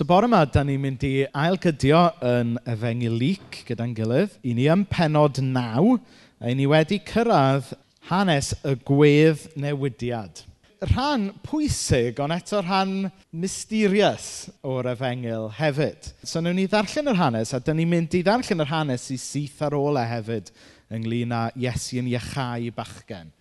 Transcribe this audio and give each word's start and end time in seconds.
So 0.00 0.06
bore 0.08 0.24
yma, 0.24 0.46
da 0.48 0.62
ni'n 0.64 0.80
mynd 0.80 1.02
i 1.04 1.26
ailgydio 1.36 1.98
yn 2.24 2.54
efengyl 2.72 3.18
lyc 3.20 3.58
gyda'n 3.68 3.90
gilydd. 3.92 4.38
I 4.48 4.54
ni 4.56 4.64
ym 4.72 4.86
penod 4.88 5.42
naw, 5.44 5.98
a 6.40 6.48
i 6.48 6.54
ni 6.56 6.64
wedi 6.70 6.96
cyrraedd 7.04 7.68
hanes 8.08 8.48
y 8.64 8.72
gwedd 8.88 9.44
newidiad. 9.60 10.40
Rhan 10.88 11.26
pwysig, 11.44 12.16
ond 12.24 12.32
eto 12.32 12.62
rhan 12.64 13.10
mysterious 13.44 14.48
o'r 14.64 14.88
efengyl 14.94 15.50
hefyd. 15.58 16.08
So 16.24 16.40
newn 16.40 16.56
ni 16.62 16.64
ddarllen 16.64 17.12
yr 17.12 17.20
hanes, 17.20 17.52
a 17.52 17.60
da 17.60 17.76
ni'n 17.76 17.92
mynd 17.92 18.16
i 18.16 18.24
ddarllen 18.24 18.64
yr 18.64 18.72
hanes 18.72 19.04
i 19.12 19.20
syth 19.20 19.60
ar 19.68 19.76
ôl 19.76 20.00
e 20.00 20.10
hefyd 20.16 20.48
ynglyn 20.96 21.36
â 21.36 21.46
Iesu'n 21.60 22.08
iachau 22.08 22.72
bachgen. 22.72 23.34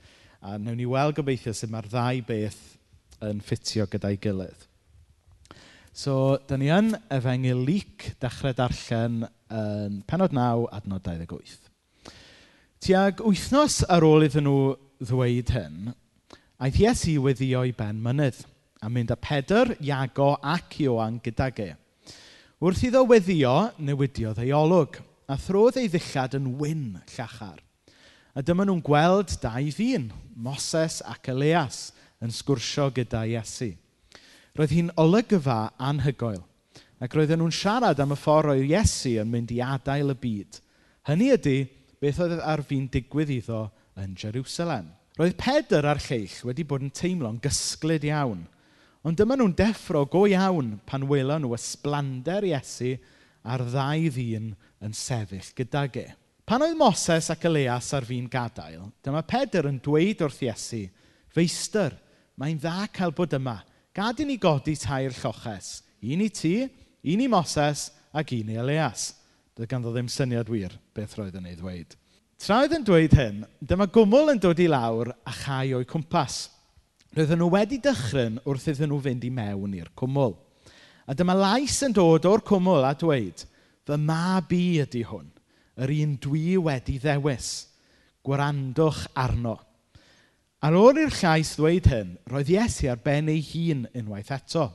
A 0.43 0.59
newn 0.59 0.75
ni 0.83 0.91
weld 0.91 1.21
gobeithio 1.21 1.55
sut 1.55 1.71
mae'r 1.71 1.87
ddau 1.87 2.25
beth 2.33 2.65
yn 3.31 3.39
ffitio 3.47 3.87
gyda'i 3.87 4.19
gilydd. 4.19 4.67
So, 5.99 6.37
da 6.47 6.55
ni 6.55 6.69
yn 6.71 6.93
Efengyl 7.11 7.59
Luc, 7.67 8.05
dechrau 8.23 8.53
darllen 8.55 9.25
yn 9.51 9.97
penod 10.07 10.31
9, 10.31 10.69
adnod 10.77 11.03
28. 11.03 11.65
Tiag 12.79 13.19
wythnos 13.25 13.81
ar 13.91 14.05
ôl 14.07 14.23
iddyn 14.23 14.47
nhw 14.47 14.61
ddweud 15.09 15.51
hyn, 15.51 15.89
aeth 16.63 16.79
Iesu 16.79 17.17
weddio 17.25 17.65
i 17.67 17.73
ben 17.75 17.99
mynydd 18.05 18.39
a 18.79 18.87
mynd 18.87 19.11
â 19.11 19.17
Pedr, 19.19 19.73
Iago 19.83 20.29
ac 20.39 20.77
Ioan 20.85 21.17
gydag 21.25 21.59
e. 21.65 21.67
Wrth 22.63 22.85
iddo 22.87 23.03
weddio, 23.09 23.57
newidiodd 23.83 24.39
ei 24.45 24.55
olwg, 24.55 25.01
a 25.27 25.35
throdd 25.35 25.81
ei 25.83 25.91
ddillad 25.91 26.39
yn 26.39 26.47
wyn 26.61 26.87
llachar. 27.17 27.59
A 28.31 28.39
dyma 28.39 28.63
nhw'n 28.63 28.85
gweld 28.87 29.35
dau 29.43 29.67
ddyn, 29.67 30.07
Moses 30.31 31.01
ac 31.03 31.27
Elias, 31.35 31.89
yn 32.23 32.31
sgwrsio 32.31 32.87
gyda 32.95 33.27
Iesu. 33.35 33.73
Roedd 34.59 34.73
hi'n 34.75 34.89
olygyfa 34.99 35.69
anhygoel 35.87 36.41
ac 36.99 37.13
roedden 37.15 37.39
nhw'n 37.39 37.53
siarad 37.55 37.99
am 38.03 38.11
y 38.11 38.15
ffordd 38.19 38.51
oedd 38.51 38.65
Iesu 38.67 39.13
yn 39.21 39.29
mynd 39.31 39.53
i 39.55 39.61
adael 39.63 40.11
y 40.11 40.15
byd. 40.19 40.57
Hynny 41.07 41.29
ydy 41.31 41.53
beth 42.03 42.19
oedd 42.25 42.41
ar 42.43 42.59
fi'n 42.67 42.89
digwydd 42.91 43.31
iddo 43.37 43.61
yn 44.03 44.17
Jerusalem. 44.19 44.89
Roedd 45.15 45.37
Pedr 45.39 45.87
a'r 45.87 46.01
lleill 46.03 46.35
wedi 46.49 46.65
bod 46.67 46.83
yn 46.83 46.91
teimlo'n 46.91 47.39
gysglyd 47.45 48.09
iawn. 48.09 48.41
Ond 49.07 49.21
dyma 49.21 49.39
nhw'n 49.39 49.55
deffro 49.55 50.03
go 50.11 50.25
iawn 50.27 50.75
pan 50.83 51.07
welon 51.07 51.45
nhw 51.45 51.55
ysblander 51.55 52.49
Iesu 52.51 52.97
a'r 53.47 53.63
ddau 53.71 54.11
ddyn 54.11 54.51
yn 54.83 54.99
sefyll 55.05 55.53
gydag 55.55 56.01
e. 56.03 56.05
Pan 56.43 56.67
oedd 56.67 56.75
Moses 56.75 57.31
ac 57.31 57.47
Elias 57.47 57.93
ar 57.95 58.03
fi'n 58.03 58.27
gadael, 58.27 58.91
dyma 59.07 59.23
Pedr 59.23 59.71
yn 59.71 59.79
dweud 59.79 60.27
wrth 60.27 60.43
Iesu, 60.49 60.83
Feistr, 61.31 61.95
mae'n 62.35 62.59
dda 62.59 62.89
cael 62.91 63.15
bod 63.15 63.39
yma– 63.39 63.61
Gad 63.95 64.19
i 64.21 64.25
ni 64.25 64.37
godi 64.37 64.75
tair 64.77 65.13
lloches. 65.17 65.79
Un 66.01 66.21
i 66.21 66.29
ti, 66.29 66.61
un 67.09 67.23
i 67.23 67.27
Moses 67.27 67.89
ac 68.13 68.35
un 68.37 68.51
i 68.53 68.59
Elias. 68.61 69.13
Doedd 69.57 69.71
ganddo 69.71 69.93
ddim 69.93 70.09
syniad 70.11 70.49
wir 70.51 70.75
beth 70.95 71.17
roedd 71.17 71.39
yn 71.39 71.49
ei 71.49 71.57
ddweud. 71.57 71.95
Tra 72.39 72.61
oedd 72.63 72.75
yn 72.77 72.85
dweud 72.87 73.15
hyn, 73.17 73.41
dyma 73.59 73.89
gwmwl 73.91 74.31
yn 74.31 74.39
dod 74.39 74.61
i 74.61 74.69
lawr 74.69 75.09
a 75.27 75.33
chai 75.41 75.73
o'i 75.75 75.87
cwmpas. 75.89 76.45
Roedden 77.17 77.41
nhw 77.41 77.49
wedi 77.51 77.79
dychryn 77.83 78.37
wrth 78.45 78.69
iddyn 78.71 78.93
nhw 78.93 79.01
fynd 79.03 79.25
i 79.27 79.31
mewn 79.33 79.73
i'r 79.75 79.89
cwmwl. 79.97 80.37
A 81.09 81.15
dyma 81.17 81.33
lais 81.35 81.79
yn 81.83 81.95
dod 81.97 82.27
o'r 82.29 82.45
cwmwl 82.45 82.85
a 82.85 82.93
dweud, 82.93 83.41
fy 83.89 83.97
mab 83.97 84.53
i 84.53 84.77
ydy 84.83 85.01
hwn, 85.09 85.25
yr 85.81 85.95
un 85.97 86.13
dwi 86.21 86.59
wedi 86.61 86.99
ddewis. 87.01 87.49
Gwrandwch 88.23 89.07
arno. 89.17 89.57
Ar 90.59 90.75
ôl 90.75 90.97
i'r 90.99 91.13
llais 91.15 91.53
ddweud 91.55 91.85
hyn, 91.87 92.09
roedd 92.27 92.49
Iesu 92.51 92.89
ar 92.91 92.99
ben 92.99 93.29
ei 93.31 93.39
hun 93.39 93.85
unwaith 93.95 94.31
eto. 94.35 94.65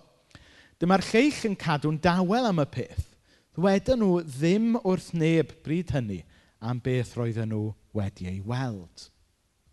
Dyma'r 0.81 1.05
lleill 1.11 1.43
yn 1.51 1.59
cadw'n 1.61 1.99
dawel 2.01 2.49
am 2.49 2.63
y 2.63 2.65
peth. 2.73 3.11
Ddwedon 3.55 4.01
nhw 4.01 4.23
ddim 4.25 4.71
wrth 4.81 5.11
neb 5.13 5.53
bryd 5.67 5.93
hynny 5.93 6.23
am 6.65 6.81
beth 6.81 7.13
roedden 7.19 7.53
nhw 7.53 7.69
wedi 7.95 8.31
ei 8.33 8.41
weld. 8.41 9.11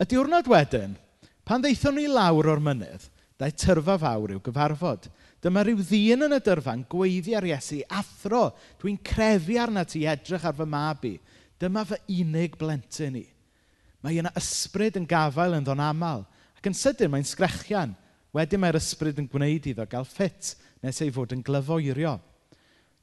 Y 0.04 0.10
diwrnod 0.12 0.52
wedyn, 0.52 1.00
pan 1.48 1.64
ddeithon 1.64 1.96
ni 1.96 2.10
lawr 2.12 2.52
o'r 2.52 2.62
mynydd, 2.62 3.08
da'i 3.40 3.56
tyrfa 3.56 3.96
fawr 4.04 4.36
i'w 4.36 4.44
gyfarfod. 4.44 5.08
Dyma 5.42 5.64
rhyw 5.64 5.80
ddyn 5.80 6.28
yn 6.28 6.36
y 6.36 6.44
dyrfa'n 6.44 6.84
gweiddi 6.92 7.40
ar 7.40 7.48
Iesu, 7.48 7.80
athro, 7.88 8.50
dwi'n 8.84 9.00
crefu 9.00 9.56
arna 9.64 9.88
ti 9.88 10.04
edrych 10.04 10.44
ar 10.44 10.60
fy 10.60 10.68
mab 10.68 11.08
i. 11.08 11.16
Dyma 11.56 11.88
fy 11.88 12.04
unig 12.20 12.60
blentyn 12.60 13.24
i. 13.24 13.30
Mae 14.02 14.18
yna 14.22 14.32
ysbryd 14.38 14.98
yn 15.00 15.08
gafael 15.10 15.58
ynddo'n 15.60 15.84
aml. 15.86 16.26
Ac 16.58 16.70
yn 16.70 16.78
sydyn 16.78 17.12
mae'n 17.14 17.28
sgrechian. 17.28 17.96
Wedyn 18.36 18.62
mae'r 18.64 18.80
ysbryd 18.80 19.20
yn 19.22 19.30
gwneud 19.30 19.68
iddo 19.72 19.86
gael 19.92 20.08
ffit 20.08 20.56
nes 20.82 21.02
ei 21.04 21.12
fod 21.14 21.34
yn 21.36 21.44
glyfoerio. 21.46 22.16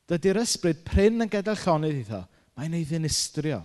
Dydy'r 0.09 0.41
ysbryd 0.41 0.81
pryn 0.87 1.21
yn 1.25 1.31
gadael 1.31 1.59
llonydd 1.61 1.99
iddo, 2.01 2.23
mae'n 2.57 2.79
ei 2.79 2.87
ddinistrio. 2.89 3.61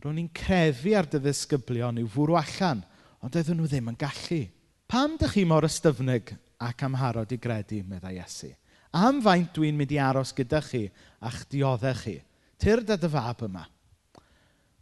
Rwy'n 0.00 0.16
ni'n 0.16 0.30
crefu 0.32 0.94
ar 0.96 1.08
dy 1.10 1.20
ddisgyblion 1.20 2.00
i'w 2.00 2.08
fwrw 2.08 2.38
allan, 2.40 2.80
ond 3.20 3.36
oedden 3.36 3.60
nhw 3.60 3.68
ddim 3.68 3.90
yn 3.92 3.98
gallu. 4.00 4.40
Pam 4.88 5.18
dych 5.20 5.36
chi 5.36 5.44
mor 5.44 5.68
ystyfnig 5.68 6.32
ac 6.64 6.86
amharod 6.86 7.34
i 7.36 7.38
gredu, 7.38 7.82
meddai 7.86 8.16
Iesu? 8.16 8.48
Am 8.96 9.20
faint 9.22 9.52
dwi'n 9.54 9.76
mynd 9.78 9.92
i 9.94 10.00
aros 10.02 10.32
gyda 10.34 10.62
chi 10.64 10.86
a'ch 11.28 11.44
dioddech 11.52 12.00
chi? 12.06 12.16
Tyrd 12.60 12.90
a 12.90 12.96
dy 12.98 13.12
fab 13.12 13.44
yma. 13.46 13.66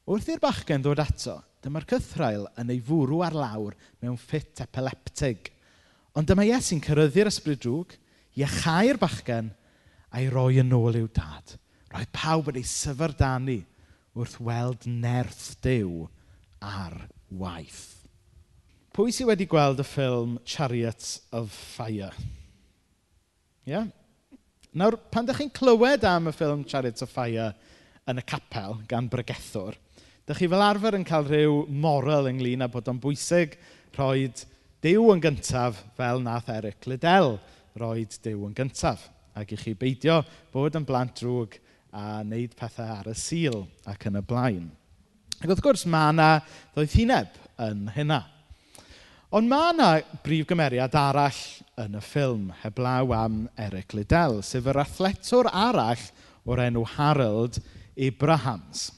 Wrth 0.08 0.30
i'r 0.32 0.40
bachgen 0.40 0.80
ddod 0.80 1.02
ato, 1.02 1.34
dyma'r 1.60 1.84
cythrael 1.90 2.46
yn 2.56 2.70
ei 2.72 2.78
fwrw 2.80 3.18
ar 3.26 3.34
lawr 3.36 3.74
mewn 4.00 4.16
ffit 4.16 4.62
epileptig. 4.64 5.50
Ond 6.16 6.30
dyma 6.30 6.46
Iesu'n 6.48 6.80
cyrryddu'r 6.80 7.28
ysbryd 7.28 7.60
drwg 7.60 7.92
i 8.40 8.46
bachgen 8.96 9.50
a'i 10.08 10.30
roi 10.32 10.62
yn 10.62 10.72
ôl 10.72 10.96
i'w 10.96 11.10
dad. 11.12 11.58
Roedd 11.92 12.12
pawb 12.16 12.48
yn 12.48 12.60
ei 12.62 12.64
syfrdani 12.64 13.58
wrth 14.16 14.38
weld 14.40 14.86
nerth 14.88 15.58
dew 15.60 16.08
ar 16.64 16.96
waith. 17.28 18.08
Pwy 18.96 19.12
sydd 19.12 19.28
wedi 19.28 19.46
gweld 19.46 19.82
y 19.82 19.86
ffilm 19.86 20.38
Chariots 20.48 21.18
of 21.36 21.52
Fire? 21.52 22.14
Ie? 23.68 23.74
Yeah? 23.74 23.90
Nawr, 24.72 24.96
pan 25.12 25.28
ydych 25.28 25.42
chi'n 25.42 25.52
clywed 25.52 26.08
am 26.08 26.30
y 26.30 26.32
ffilm 26.32 26.64
Chariots 26.64 27.04
of 27.04 27.12
Fire 27.12 27.52
yn 28.08 28.20
y 28.20 28.24
capel 28.24 28.80
gan 28.88 29.08
bregethwr, 29.12 29.76
Dych 30.28 30.42
chi 30.42 30.46
fel 30.52 30.60
arfer 30.60 30.92
yn 30.92 31.06
cael 31.08 31.24
rhyw 31.24 31.52
moral 31.72 32.26
ynglyn 32.28 32.60
â 32.60 32.66
bod 32.68 32.88
o'n 32.90 32.98
bwysig 33.00 33.54
rhoi 33.96 34.26
dew 34.84 35.06
yn 35.14 35.22
gyntaf 35.24 35.78
fel 35.96 36.20
nath 36.20 36.50
Eric 36.52 36.84
Liddell 36.84 37.38
roi 37.80 38.02
dew 38.26 38.42
yn 38.44 38.52
gyntaf. 38.58 39.06
Ac 39.32 39.54
i 39.54 39.56
chi 39.56 39.72
beidio 39.72 40.18
bod 40.52 40.76
yn 40.76 40.84
blant 40.84 41.14
drwg 41.16 41.56
a 41.96 42.18
wneud 42.18 42.52
pethau 42.58 42.90
ar 42.98 43.08
y 43.08 43.14
sil 43.16 43.56
ac 43.88 44.04
yn 44.10 44.20
y 44.20 44.22
blaen. 44.28 44.66
Ac 45.40 45.48
wrth 45.48 45.64
gwrs 45.64 45.86
mae 45.88 46.12
yna 46.12 46.28
ddoethineb 46.74 47.40
yn 47.70 47.88
hynna. 47.96 48.20
Ond 49.32 49.48
mae 49.48 49.72
yna 49.72 49.90
brif 50.28 50.44
gymeriad 50.52 51.00
arall 51.06 51.40
yn 51.80 51.96
y 51.96 52.04
ffilm, 52.04 52.52
heblaw 52.66 53.16
am 53.16 53.40
Eric 53.56 53.96
Liddell, 53.96 54.42
sef 54.44 54.68
yr 54.68 54.84
athletwr 54.84 55.48
arall 55.48 56.04
o'r 56.44 56.66
enw 56.68 56.84
Harold 56.98 57.62
Abrahams. 57.96 58.90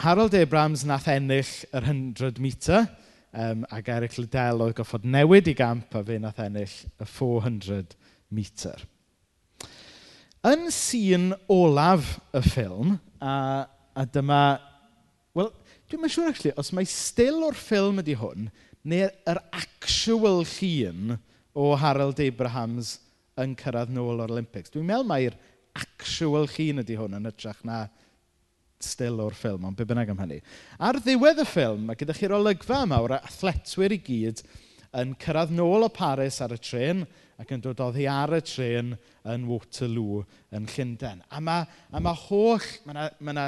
Harold 0.00 0.32
Abrams 0.32 0.80
nath 0.88 1.10
ennill 1.12 1.48
yr 1.76 1.84
100 1.84 2.38
metre, 2.40 2.78
um, 3.36 3.66
ac 3.68 3.90
Eric 3.92 4.14
Liddell 4.16 4.62
oedd 4.64 4.78
goffod 4.78 5.04
newid 5.04 5.50
i 5.50 5.52
gamp 5.58 5.92
a 5.92 6.00
fe 6.06 6.16
nath 6.16 6.40
ennill 6.40 6.72
y 6.72 7.08
400 7.18 7.92
metre. 8.32 8.72
Yn 10.48 10.70
sîn 10.72 11.34
olaf 11.52 12.14
y 12.32 12.40
ffilm, 12.48 12.96
a, 13.20 13.34
a 13.92 14.06
dyma... 14.08 14.40
Wel, 15.36 15.52
dwi'n 15.92 16.00
mynd 16.00 16.16
siŵr 16.16 16.32
actually, 16.32 16.56
os 16.56 16.72
mae 16.72 16.88
still 16.88 17.44
o'r 17.50 17.60
ffilm 17.60 18.00
ydy 18.00 18.16
hwn, 18.16 18.48
neu'r 18.88 19.12
er 19.28 19.44
actual 19.52 20.46
llun 20.48 21.18
o 21.52 21.74
Harold 21.76 22.24
Abrahams 22.24 22.96
yn 23.36 23.52
cyrraedd 23.60 23.92
nôl 23.92 24.24
o'r 24.24 24.32
Olympics. 24.32 24.72
Dwi'n 24.72 24.88
meddwl 24.88 25.12
mae'r 25.12 25.36
actual 25.76 26.48
llun 26.56 26.86
ydy 26.86 26.96
hwn 26.96 27.20
yn 27.20 27.28
ytrach 27.34 27.60
na 27.68 27.84
still 28.84 29.20
o'r 29.24 29.36
ffilm, 29.36 29.66
ond 29.68 29.76
be 29.76 29.86
bynnag 29.88 30.10
am 30.12 30.20
hynny. 30.22 30.40
Ar 30.80 30.98
ddiwedd 31.00 31.42
y 31.42 31.46
ffilm, 31.48 31.86
mae 31.88 31.98
gyda 32.00 32.16
chi'r 32.16 32.36
olygfa 32.38 32.82
yma 32.86 33.00
o'r 33.04 33.18
athletwyr 33.20 33.96
i 33.96 34.00
gyd 34.04 34.44
yn 35.00 35.14
cyrraedd 35.22 35.52
nôl 35.54 35.86
o 35.86 35.90
Paris 35.94 36.40
ar 36.42 36.54
y 36.56 36.60
tren 36.60 37.04
ac 37.40 37.52
yn 37.54 37.62
dod 37.64 37.80
oddi 37.84 38.06
ar 38.10 38.34
y 38.36 38.40
tren 38.44 38.94
yn 39.28 39.44
Waterloo 39.48 40.24
yn 40.56 40.66
Llundain. 40.68 41.22
A 41.30 41.40
mae, 41.44 41.66
a 41.92 42.02
mae 42.02 42.24
holl, 42.26 42.66
mae 42.84 42.96
yna, 42.96 43.06
mae 43.20 43.36
yna 43.36 43.46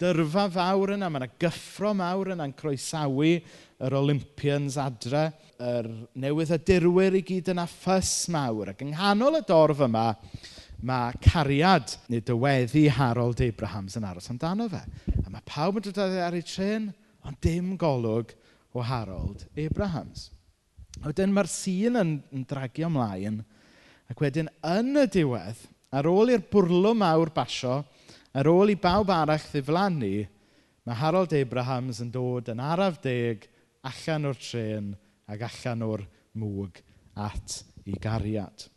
dyrfa 0.00 0.46
fawr 0.52 0.94
yna, 0.96 1.10
mae 1.12 1.22
yna 1.22 1.28
gyffro 1.40 1.92
mawr 1.96 2.32
yna'n 2.34 2.56
croesawu 2.56 3.34
yr 3.80 3.96
Olympians 3.96 4.78
adre, 4.80 5.28
yr 5.60 5.88
newydd 6.20 6.54
y 6.56 6.60
dirwyr 6.72 7.18
i 7.20 7.22
gyd 7.26 7.52
yna 7.52 7.66
ffys 7.68 8.14
mawr. 8.32 8.72
Ac 8.72 8.84
yng 8.84 8.94
nghanol 8.94 9.40
y 9.40 9.44
dorf 9.48 9.84
yma, 9.86 10.08
mae 10.86 11.16
cariad 11.24 11.94
neu 12.08 12.22
dyweddi 12.24 12.86
Harold 12.96 13.40
Abrahams 13.44 13.98
yn 13.98 14.06
aros 14.08 14.30
amdano 14.32 14.68
fe. 14.72 14.80
A 15.24 15.28
mae 15.28 15.44
pawb 15.48 15.80
yn 15.80 15.86
dod 15.90 16.00
ar 16.00 16.36
ei 16.36 16.44
tren, 16.46 16.88
ond 17.26 17.40
dim 17.44 17.74
golwg 17.80 18.32
o 18.72 18.84
Harold 18.84 19.44
Abrahams. 19.58 20.30
Wedyn 21.04 21.32
mae'r 21.34 21.48
sîn 21.50 21.98
yn, 22.00 22.16
yn 22.34 22.46
dragio 22.48 22.88
ymlaen, 22.90 23.40
ac 24.10 24.20
wedyn 24.20 24.50
yn 24.66 25.02
y 25.02 25.06
diwedd, 25.12 25.60
ar 25.94 26.08
ôl 26.10 26.32
i'r 26.34 26.44
bwrlw 26.50 26.94
mawr 26.98 27.32
basio, 27.34 27.80
ar 28.34 28.50
ôl 28.50 28.72
i 28.72 28.78
bawb 28.80 29.10
arall 29.14 29.48
ddiflannu, 29.52 30.14
mae 30.86 30.98
Harold 30.98 31.34
Abrahams 31.36 32.00
yn 32.04 32.12
dod 32.14 32.50
yn 32.52 32.62
araf 32.64 33.00
deg 33.04 33.46
allan 33.86 34.28
o'r 34.30 34.38
tren 34.40 34.92
ac 35.30 35.44
allan 35.46 35.86
o'r 35.86 36.04
mwg 36.40 36.80
at 37.20 37.60
ei 37.84 37.96
gariad. 38.00 38.68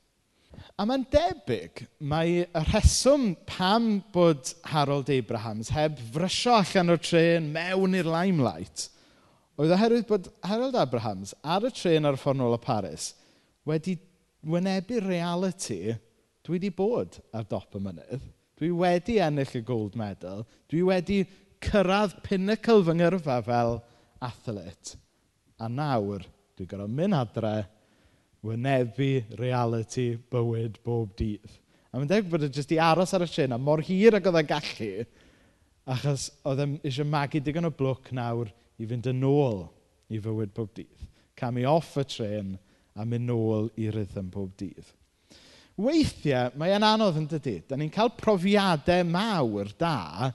A 0.82 0.88
mae'n 0.90 1.04
debyg 1.14 1.84
mai 2.02 2.42
y 2.42 2.64
rheswm 2.72 3.34
pam 3.46 4.00
bod 4.14 4.56
Harold 4.72 5.12
Abrahams 5.14 5.70
heb 5.76 6.00
frysio 6.16 6.56
allan 6.58 6.96
o'r 6.96 7.04
tren 7.04 7.52
mewn 7.54 8.00
i'r 8.00 8.10
limelight 8.10 8.88
oedd 9.62 9.76
oherwydd 9.76 10.08
bod 10.10 10.32
Harold 10.50 10.78
Abrahams 10.82 11.36
ar 11.46 11.68
y 11.68 11.72
tren 11.78 12.10
ar 12.10 12.18
y 12.18 12.22
ffordd 12.22 12.42
nôl 12.42 12.58
o 12.58 12.62
Paris 12.62 13.12
wedi 13.70 14.00
wynebu 14.50 15.04
reality 15.06 15.94
dwi 16.44 16.58
wedi 16.58 16.72
bod 16.76 17.20
ar 17.32 17.46
dop 17.48 17.78
y 17.78 17.80
mynydd, 17.80 18.24
dwi 18.60 18.72
wedi 18.76 19.20
ennill 19.24 19.56
y 19.56 19.62
gold 19.64 19.94
medal, 20.00 20.44
dwi 20.68 20.82
wedi 20.90 21.22
cyrraedd 21.64 22.18
pinnacle 22.26 22.84
fy 22.84 22.98
ngyrfa 22.98 23.38
fel 23.46 23.78
athlete, 24.24 24.98
a 25.56 25.70
nawr 25.72 26.26
dwi'n 26.58 26.70
gorfod 26.74 26.98
mynd 26.98 27.16
adre 27.16 27.54
wynebu 28.44 29.12
reality 29.40 30.14
bywyd 30.32 30.80
bob 30.84 31.14
dydd. 31.20 31.60
A 31.94 32.00
mae'n 32.00 32.10
deg 32.10 32.28
bod 32.30 32.44
e 32.44 32.50
jyst 32.52 32.74
i 32.74 32.80
aros 32.82 33.14
ar 33.16 33.24
y 33.24 33.30
sin, 33.30 33.54
a 33.54 33.60
mor 33.62 33.84
hir 33.86 34.18
ag 34.18 34.28
oedd 34.28 34.42
e'n 34.42 34.50
gallu, 34.50 34.92
achos 35.94 36.28
oedd 36.48 36.64
e 36.64 36.68
eisiau 36.90 37.08
magu 37.08 37.42
digon 37.44 37.70
o 37.70 37.72
blwc 37.74 38.12
nawr 38.18 38.52
i 38.82 38.88
fynd 38.90 39.08
yn 39.12 39.24
ôl 39.28 39.64
i 40.12 40.20
fywyd 40.22 40.54
bob 40.56 40.74
dydd. 40.76 41.08
Camu 41.40 41.66
off 41.70 41.96
y 42.02 42.06
tren 42.10 42.54
a 42.94 43.06
mynd 43.06 43.30
nôl 43.30 43.70
i 43.80 43.90
rhythm 43.90 44.30
bob 44.34 44.52
dydd. 44.60 44.86
Weithiau, 45.74 46.52
mae 46.60 46.76
e'n 46.76 46.86
anodd 46.86 47.18
yn 47.18 47.26
dydy. 47.32 47.56
Da 47.66 47.78
ni'n 47.80 47.92
cael 47.94 48.12
profiadau 48.14 49.06
mawr 49.10 49.72
da, 49.80 50.30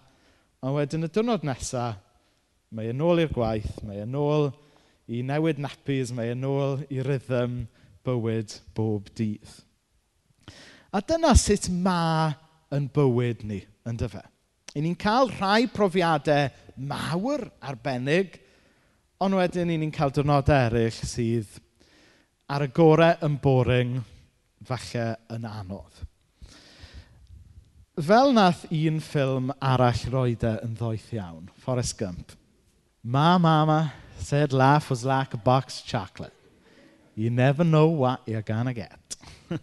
ond 0.58 0.75
wedyn 0.75 1.06
y 1.06 1.10
diwrnod 1.14 1.46
nesaf, 1.46 2.00
mae 2.75 2.90
e'n 2.90 3.05
ôl 3.05 3.22
i'r 3.22 3.31
gwaith, 3.32 3.78
mae 3.87 4.02
e'n 4.02 4.16
ôl 4.19 4.50
i 5.08 5.22
newid 5.25 5.60
nappies, 5.62 6.10
mae 6.12 6.34
e'n 6.34 6.43
ôl 6.44 6.82
i 6.93 6.99
rhythm, 7.05 7.62
bywyd 8.08 8.56
bob 8.76 9.12
dydd. 9.19 9.55
A 10.93 11.02
dyna 11.05 11.34
sut 11.37 11.69
ma 11.69 12.32
yn 12.72 12.88
bywyd 12.93 13.44
ni, 13.44 13.60
yn 13.88 14.00
dyfa. 14.00 14.25
I 14.76 14.82
ni'n 14.84 14.96
cael 15.00 15.31
rhai 15.37 15.69
profiadau 15.72 16.49
mawr 16.88 17.46
arbennig, 17.64 18.38
ond 19.20 19.37
wedyn 19.37 19.72
i 19.75 19.78
ni'n 19.81 19.93
cael 19.93 20.12
diwrnodau 20.14 20.69
eraill 20.69 21.00
sydd 21.05 21.58
ar 22.49 22.64
y 22.64 22.70
gorau 22.72 23.19
yn 23.26 23.37
boring, 23.44 23.99
falle 24.64 25.08
yn 25.34 25.44
anodd. 25.49 26.05
Fel 27.99 28.32
nath 28.32 28.64
un 28.70 29.00
ffilm 29.02 29.52
arall 29.58 30.05
roedau 30.12 30.60
yn 30.64 30.76
ddoeth 30.78 31.10
iawn, 31.16 31.49
Forrest 31.64 31.99
Gump. 31.99 32.37
Ma, 33.02 33.37
mama, 33.43 33.93
said 34.19 34.52
laugh 34.52 34.88
was 34.90 35.05
like 35.05 35.34
a 35.34 35.37
box 35.37 35.82
chocolate. 35.82 36.38
You 37.19 37.31
never 37.31 37.65
know 37.65 37.88
what 37.88 38.20
you're 38.26 38.43
gonna 38.43 38.73
get. 38.73 39.17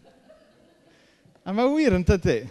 a 1.45 1.53
mae 1.55 1.69
wir 1.71 1.93
yn 1.95 2.03
dydy. 2.03 2.41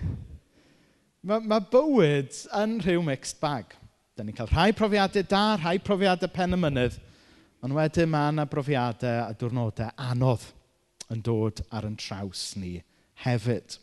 Mae, 1.20 1.42
mae 1.44 1.60
bywyd 1.68 2.38
yn 2.56 2.78
rhyw 2.80 3.02
mixed 3.04 3.36
bag. 3.42 3.74
Da 4.16 4.24
ni'n 4.24 4.38
cael 4.38 4.48
rhai 4.48 4.70
profiadau 4.72 5.26
da, 5.28 5.42
rhai 5.60 5.74
profiadau 5.84 6.32
pen 6.32 6.56
y 6.56 6.60
mynydd, 6.62 6.96
ond 7.60 7.76
wedyn 7.76 8.08
mae 8.14 8.32
yna 8.32 8.48
brofiadau 8.48 9.26
a 9.26 9.36
diwrnodau 9.36 9.92
anodd 10.08 10.48
yn 11.12 11.20
dod 11.28 11.60
ar 11.68 11.84
yn 11.84 12.00
traws 12.00 12.54
ni 12.56 12.78
hefyd. 13.26 13.76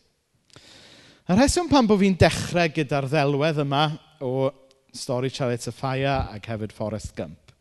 Y 1.30 1.36
rheswm 1.38 1.70
pan 1.70 1.86
bod 1.86 2.02
fi'n 2.02 2.18
dechrau 2.18 2.74
gyda'r 2.80 3.06
ddelwedd 3.14 3.62
yma 3.62 3.84
o 4.26 4.50
stori 4.90 5.30
Charlotte 5.30 5.70
Fire 5.70 6.18
ac 6.34 6.50
hefyd 6.50 6.74
Forrest 6.74 7.14
Gump 7.14 7.54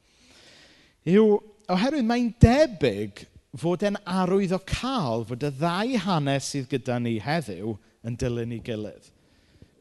yw 1.06 1.38
oherwydd 1.72 2.10
mae'n 2.10 2.34
debyg 2.42 3.28
fod 3.58 3.84
e'n 3.84 3.98
arwyddocaol 4.08 5.26
fod 5.28 5.44
y 5.44 5.52
ddau 5.58 5.98
hanes 6.06 6.52
sydd 6.54 6.70
gyda 6.72 7.00
ni 7.04 7.18
heddiw 7.24 7.76
yn 8.08 8.16
dilyn 8.20 8.56
ei 8.56 8.62
gilydd. 8.64 9.10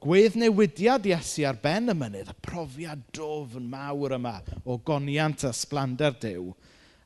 Gweddnewidiad 0.01 1.07
Iesu 1.07 1.45
ar 1.47 1.59
ben 1.61 1.93
y 1.93 1.95
mynydd, 1.95 2.33
y 2.33 2.43
profiad 2.43 3.03
dofn 3.15 3.69
mawr 3.71 4.17
yma 4.17 4.39
o 4.65 4.79
goniant 4.81 5.45
a 5.45 5.53
sblander 5.55 6.17
Dyw, 6.23 6.49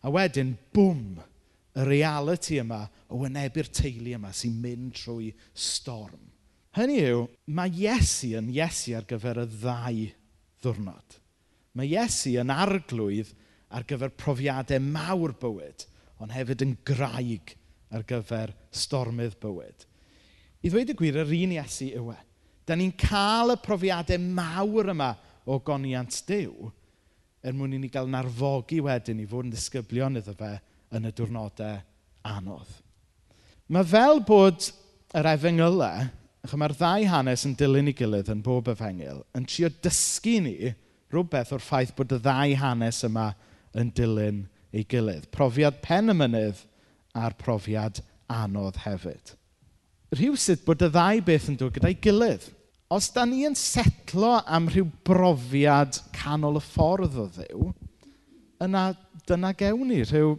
a 0.06 0.12
wedyn, 0.14 0.54
bwm, 0.72 1.18
y 1.74 1.86
reality 1.88 2.60
yma 2.62 2.84
o 3.10 3.18
wynebu'r 3.24 3.70
teulu 3.74 4.14
yma 4.14 4.30
sy'n 4.32 4.60
mynd 4.62 4.94
trwy 5.00 5.32
storm. 5.58 6.30
Hynny 6.78 7.00
yw, 7.02 7.24
mae 7.50 7.72
Iesu 7.82 8.36
yn 8.38 8.52
Iesu 8.54 8.94
ar 8.96 9.08
gyfer 9.10 9.42
y 9.42 9.48
ddau 9.50 10.04
ddwrnod. 10.62 11.18
Mae 11.74 11.90
Iesu 11.90 12.38
yn 12.40 12.54
arglwydd 12.54 13.34
ar 13.74 13.84
gyfer 13.90 14.14
profiadau 14.16 14.80
mawr 14.80 15.34
bywyd– 15.42 15.90
ond 16.22 16.34
hefyd 16.34 16.62
yn 16.66 16.76
graig 16.86 17.56
ar 17.94 18.04
gyfer 18.08 18.52
stormydd 18.74 19.36
bywyd. 19.42 19.86
I 20.64 20.70
ddweud 20.70 20.94
y 20.94 20.96
gwir, 20.96 21.20
yr 21.20 21.34
un 21.36 21.56
Iesu 21.58 21.90
yw 21.92 22.12
e. 22.14 22.20
Da 22.64 22.76
ni'n 22.78 22.94
cael 22.96 23.52
y 23.52 23.58
profiadau 23.60 24.20
mawr 24.22 24.94
yma 24.94 25.10
o 25.44 25.58
goniant 25.60 26.22
Dyw 26.28 26.70
er 27.44 27.52
mwyn 27.52 27.76
i 27.76 27.80
ni 27.82 27.90
gael 27.92 28.08
narfogi 28.08 28.80
wedyn 28.84 29.20
i 29.20 29.26
fod 29.28 29.44
yn 29.44 29.52
ddisgyblion 29.52 30.16
iddo 30.16 30.32
fe 30.38 30.54
yn 30.96 31.10
y 31.10 31.12
diwrnodau 31.12 31.82
anodd. 32.24 32.70
Mae 33.68 33.84
fel 33.88 34.22
bod 34.24 34.70
yr 35.14 35.28
efengylau, 35.34 36.06
e, 36.06 36.08
ach 36.44 36.56
mae'r 36.56 36.74
ddau 36.78 37.04
hanes 37.12 37.44
yn 37.48 37.52
dilyn 37.60 37.92
i 37.92 37.94
gilydd 37.96 38.32
yn 38.32 38.40
bob 38.44 38.70
efengyl, 38.72 39.20
yn 39.36 39.44
trio 39.48 39.68
dysgu 39.84 40.38
ni 40.44 40.56
rhywbeth 41.12 41.52
o'r 41.54 41.64
ffaith 41.64 41.92
bod 41.96 42.16
y 42.16 42.20
ddau 42.24 42.56
hanes 42.60 43.02
yma 43.06 43.30
yn 43.76 43.92
dilyn 43.96 44.42
ei 44.74 44.84
gilydd. 44.90 45.30
Profiad 45.34 45.80
pen 45.84 46.10
y 46.10 46.16
mynydd 46.18 46.64
a'r 47.14 47.36
profiad 47.38 48.02
anodd 48.32 48.80
hefyd. 48.84 49.34
Rhywsyd 50.14 50.64
bod 50.66 50.82
y 50.84 50.90
ddau 50.92 51.22
beth 51.26 51.48
yn 51.52 51.58
dod 51.60 51.74
gyda'i 51.76 51.96
gilydd. 52.02 52.46
Os 52.94 53.08
da 53.14 53.24
ni 53.26 53.42
yn 53.46 53.56
setlo 53.58 54.36
am 54.44 54.68
rhyw 54.70 54.86
brofiad 55.06 55.98
canol 56.14 56.60
y 56.60 56.62
ffordd 56.62 57.16
o 57.18 57.26
ddiw, 57.32 57.70
yna 58.62 58.90
dyna 59.26 59.54
gewn 59.58 59.88
ni 59.88 60.02
rhyw 60.04 60.36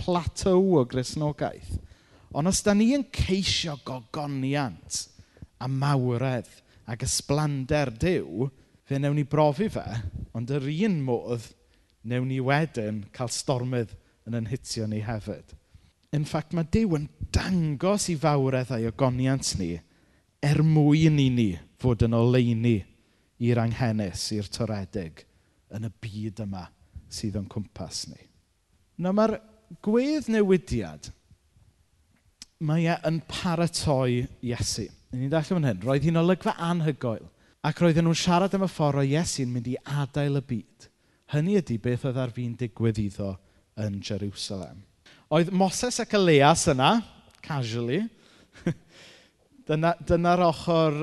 plateau 0.00 0.74
o 0.80 0.84
grisnogaeth. 0.88 1.78
Ond 2.34 2.50
os 2.50 2.60
da 2.66 2.74
ni 2.74 2.90
yn 2.96 3.06
ceisio 3.14 3.76
gogoniant 3.86 5.04
a 5.62 5.68
mawredd 5.70 6.50
ac 6.90 7.04
ysblander 7.06 7.92
Dyw, 7.94 8.48
fe 8.84 8.98
newn 9.00 9.16
ni 9.16 9.24
brofi 9.24 9.70
fe, 9.72 9.84
ond 10.36 10.50
yr 10.52 10.66
un 10.72 10.98
modd 11.06 11.46
newn 12.04 12.28
ni 12.28 12.40
wedyn 12.44 13.04
cael 13.16 13.32
stormydd 13.32 13.94
yn 14.28 14.38
yn 14.38 14.48
ni 14.90 15.00
hefyd. 15.04 15.54
In 16.14 16.24
fact, 16.24 16.52
mae 16.54 16.68
Dyw 16.70 16.96
yn 16.98 17.08
dangos 17.34 18.08
i 18.12 18.16
fawredd 18.20 18.70
a'i 18.74 18.86
ogoniant 18.86 19.54
ni 19.58 19.72
er 20.44 20.60
mwyn 20.62 21.18
i 21.18 21.28
ni 21.32 21.48
fod 21.80 22.04
yn 22.06 22.14
oleini 22.14 22.76
i'r 23.42 23.60
anghenus, 23.60 24.28
i'r 24.36 24.48
toredig, 24.52 25.24
yn 25.74 25.88
y 25.88 25.90
byd 26.04 26.44
yma 26.44 26.68
sydd 27.10 27.38
o'n 27.40 27.50
cwmpas 27.50 28.04
ni. 28.12 28.20
Na 29.02 29.10
mae'r 29.10 29.38
gwedd 29.82 30.30
newidiad, 30.30 31.10
mae 32.64 32.86
e 32.86 32.96
yn 33.08 33.20
paratoi 33.28 34.24
Iesu. 34.46 34.86
Ni'n 35.14 35.30
dall 35.32 35.46
fan 35.46 35.66
hyn, 35.66 35.82
roedd 35.82 36.06
hi'n 36.06 36.20
olygfa 36.20 36.54
anhygoel, 36.70 37.26
ac 37.64 37.80
roedden 37.80 38.06
nhw'n 38.06 38.18
siarad 38.18 38.54
am 38.56 38.66
y 38.66 38.70
ffordd 38.70 39.02
o 39.02 39.06
Iesu'n 39.08 39.50
mynd 39.50 39.70
i 39.72 39.76
adael 39.82 40.38
y 40.40 40.44
byd. 40.52 40.88
Hynny 41.34 41.56
ydy 41.58 41.80
beth 41.82 42.04
oedd 42.06 42.18
ar 42.22 42.30
fi'n 42.30 42.52
digwydd 42.54 42.98
iddo 43.02 43.32
yn 43.82 43.96
Jerusalem. 44.06 44.84
Oedd 45.34 45.48
Moses 45.50 45.96
ac 45.98 46.12
Elias 46.14 46.68
yna, 46.70 46.90
casually. 47.42 48.04
dyna'r 49.66 50.04
dyna 50.06 50.34
ochr, 50.46 51.00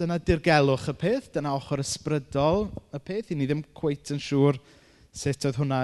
dyna 0.00 0.16
dirgelwch 0.16 0.86
y 0.88 0.94
peth, 1.02 1.26
dyna 1.34 1.52
ochr 1.58 1.82
ysbrydol 1.82 2.70
y 2.96 3.00
peth. 3.04 3.34
I 3.34 3.36
ni 3.36 3.48
ddim 3.50 3.60
cweith 3.76 4.14
yn 4.14 4.22
siŵr 4.24 4.56
sut 5.12 5.44
oedd 5.50 5.58
hwnna 5.60 5.80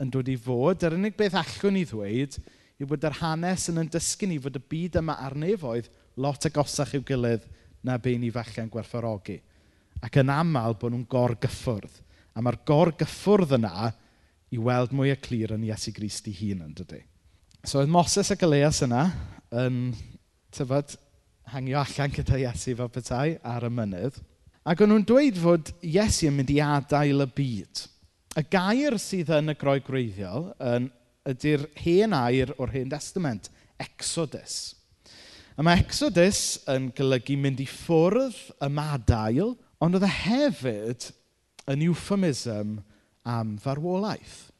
yn 0.00 0.12
dod 0.14 0.30
i 0.32 0.36
fod. 0.40 0.86
Yr 0.88 0.96
unig 0.96 1.18
beth 1.18 1.36
allwn 1.42 1.76
ni 1.76 1.82
ddweud 1.90 2.38
yw 2.80 2.88
bod 2.88 3.04
yr 3.04 3.18
hanes 3.18 3.66
yn 3.68 3.82
yn 3.82 3.90
dysgu 3.92 4.30
ni 4.30 4.38
fod 4.40 4.56
y 4.56 4.62
byd 4.72 4.96
yma 5.02 5.18
arnef 5.26 5.66
oedd 5.68 5.90
lot 6.24 6.48
agosach 6.48 6.94
i'w 6.96 7.04
gilydd 7.04 7.44
na 7.84 7.98
be 8.00 8.16
ni 8.16 8.32
falle'n 8.32 8.72
gwerthorogi. 8.72 9.36
Ac 10.00 10.16
yn 10.24 10.32
aml 10.32 10.78
bod 10.80 10.96
nhw'n 10.96 11.04
gorgyffwrdd 11.12 12.00
A 12.32 12.40
mae'r 12.40 12.60
gorgyffwrdd 12.68 13.56
yna 13.58 13.90
i 14.52 14.60
weld 14.60 14.92
mwy 14.96 15.12
o 15.12 15.18
clir 15.20 15.54
yn 15.56 15.64
Iesu 15.68 15.92
Grist 15.96 16.28
i 16.28 16.34
hun 16.36 16.64
yn 16.66 16.74
dydy. 16.76 17.02
So 17.64 17.80
oedd 17.80 17.92
Moses 17.92 18.32
a 18.32 18.36
Galeas 18.38 18.82
yna 18.84 19.06
yn, 19.62 19.92
tyfod, 20.52 20.96
hangio 21.52 21.80
allan 21.82 22.12
gyda 22.14 22.40
Iesu 22.40 22.76
fel 22.78 22.90
petai 22.92 23.36
ar 23.44 23.68
y 23.68 23.72
mynydd. 23.72 24.18
Ac 24.68 24.82
o'n 24.82 24.92
nhw'n 24.92 25.06
dweud 25.08 25.40
fod 25.42 25.72
Iesu 25.84 26.28
yn 26.30 26.36
mynd 26.38 26.52
i 26.54 26.60
adael 26.64 27.24
y 27.24 27.28
byd. 27.38 27.86
Y 28.38 28.44
gair 28.52 28.96
sydd 29.00 29.32
yn 29.36 29.52
y 29.52 29.56
groi 29.60 29.80
gwreiddiol 29.84 30.52
yn, 30.72 30.88
ydy'r 31.28 31.66
hen 31.84 32.14
air 32.16 32.52
o'r 32.58 32.72
hen 32.74 32.90
testament, 32.90 33.50
Exodus. 33.82 34.74
A 35.56 35.64
mae 35.64 35.82
Exodus 35.82 36.62
yn 36.70 36.88
golygu 36.96 37.36
mynd 37.38 37.60
i 37.62 37.66
ffwrdd 37.68 38.38
y 38.64 38.70
madael, 38.72 39.52
ond 39.82 39.98
oedd 39.98 40.06
e 40.08 40.12
hefyd 40.22 41.10
yn 41.70 41.84
euphemism 41.86 42.80
am 43.28 43.56
farwolaeth. 43.62 44.50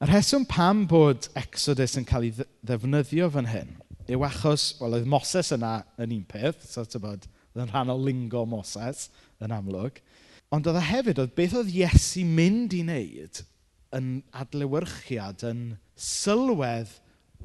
Y 0.00 0.08
rheswm 0.08 0.46
pam 0.48 0.86
bod 0.88 1.28
Exodus 1.36 1.98
yn 2.00 2.06
cael 2.08 2.30
ei 2.30 2.34
ddefnyddio 2.64 3.28
fan 3.34 3.50
hyn 3.50 3.74
yw 4.10 4.24
achos, 4.26 4.72
wel, 4.80 4.96
oedd 4.98 5.10
Moses 5.10 5.52
yna 5.54 5.80
yn 6.00 6.14
un 6.16 6.24
peth, 6.26 6.64
so 6.66 6.82
ti'n 6.82 7.02
bod, 7.04 7.26
oedd 7.52 7.64
yn 7.64 7.70
rhan 7.70 7.92
o 7.92 7.96
lingo 7.98 8.42
Moses 8.48 9.08
yn 9.42 9.54
amlwg, 9.54 10.00
ond 10.50 10.66
oedd 10.66 10.80
e 10.80 10.86
hefyd, 10.88 11.20
oedd 11.22 11.36
beth 11.36 11.54
oedd 11.60 11.70
Iesu 11.70 12.24
mynd 12.26 12.74
i 12.74 12.82
wneud 12.82 13.42
yn 13.94 14.08
adlewyrchiad, 14.42 15.44
yn 15.46 15.62
sylwedd 16.00 16.96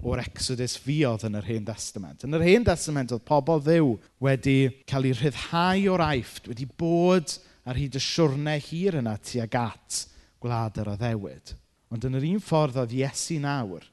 o'r 0.06 0.22
Exodus 0.25 0.75
fiodd 0.82 1.24
yn 1.27 1.38
yr 1.39 1.48
Hen 1.48 1.68
Testament. 1.68 2.25
Yn 2.25 2.36
yr 2.36 2.44
Hen 2.46 2.65
Testament 2.68 3.13
oedd 3.15 3.25
pobl 3.27 3.62
ddiw 3.63 3.94
wedi 4.25 4.58
cael 4.89 5.08
eu 5.10 5.15
rhyddhau 5.20 5.86
o'r 5.94 6.04
aifft, 6.10 6.50
wedi 6.51 6.68
bod 6.77 7.38
ar 7.65 7.79
hyd 7.79 7.98
y 7.98 8.01
siwrne 8.01 8.55
hir 8.62 9.00
yna 9.00 9.15
tuag 9.25 9.57
at 9.57 10.01
gwlad 10.43 10.77
yr 10.81 10.91
addewid. 10.93 11.55
Ond 11.89 12.05
yn 12.05 12.17
yr 12.19 12.27
un 12.29 12.41
ffordd 12.43 12.77
oedd 12.81 12.93
Iesu 12.93 13.39
nawr 13.41 13.86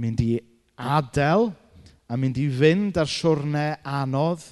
mynd 0.00 0.22
i 0.24 0.32
adael 0.76 1.50
a 2.08 2.16
mynd 2.20 2.40
i 2.40 2.46
fynd 2.52 2.96
ar 3.00 3.10
siwrne 3.10 3.66
anodd 3.84 4.44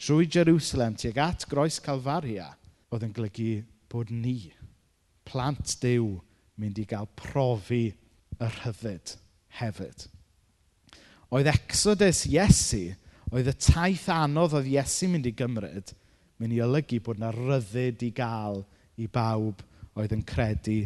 trwy 0.00 0.28
Jerusalem 0.28 0.96
tuag 1.00 1.20
at 1.24 1.46
groes 1.48 1.78
Calfaria 1.84 2.50
oedd 2.92 3.06
yn 3.08 3.14
golygu 3.16 3.62
bod 3.88 4.12
ni, 4.12 4.50
plant 5.28 5.74
Dyw, 5.80 6.10
mynd 6.60 6.80
i 6.80 6.84
gael 6.88 7.08
profi 7.16 7.86
y 7.88 8.48
rhyddid 8.58 9.14
hefyd. 9.60 10.04
Oedd 11.32 11.48
exodus 11.52 12.24
Iesu, 12.28 12.90
oedd 13.32 13.48
y 13.48 13.56
taith 13.56 14.08
anodd 14.12 14.56
oedd 14.58 14.68
Iesu 14.76 15.08
mynd 15.08 15.28
i 15.32 15.34
gymryd– 15.36 15.94
mynd 16.38 16.54
i 16.54 16.62
olygu 16.62 17.00
bod 17.04 17.18
yna 17.20 17.32
ryddid 17.34 18.04
i 18.06 18.10
gael 18.14 18.62
i 18.98 19.08
bawb 19.10 19.62
oedd 19.98 20.14
yn 20.14 20.24
credu 20.26 20.80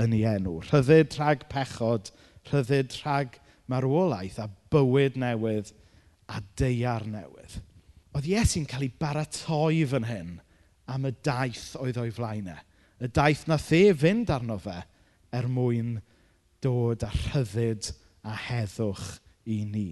yn 0.00 0.16
ei 0.16 0.24
enw. 0.34 0.58
Rhyddid 0.68 1.16
rhag 1.18 1.44
pechod, 1.52 2.10
rhyddid 2.50 2.96
rhag 3.02 3.38
marwolaeth 3.70 4.40
a 4.42 4.48
bywyd 4.72 5.18
newydd 5.20 5.72
a 6.32 6.40
deiar 6.58 7.06
newydd. 7.08 7.58
Oedd 8.14 8.28
Iesu'n 8.30 8.68
cael 8.70 8.86
ei 8.86 8.94
baratoi 9.00 9.84
fan 9.90 10.08
hyn 10.08 10.32
am 10.90 11.08
y 11.08 11.12
daith 11.24 11.74
oedd 11.80 11.98
o'i 12.00 12.12
flaenau. 12.14 12.56
E. 12.56 13.04
Y 13.04 13.10
daith 13.12 13.44
na 13.50 13.58
the 13.58 13.90
fynd 13.98 14.30
arno 14.32 14.56
fe 14.62 14.78
er 15.34 15.48
mwyn 15.50 15.98
dod 16.64 17.04
â 17.04 17.10
rhyddid 17.12 17.90
a 18.24 18.36
heddwch 18.46 19.18
i 19.50 19.64
ni. 19.68 19.88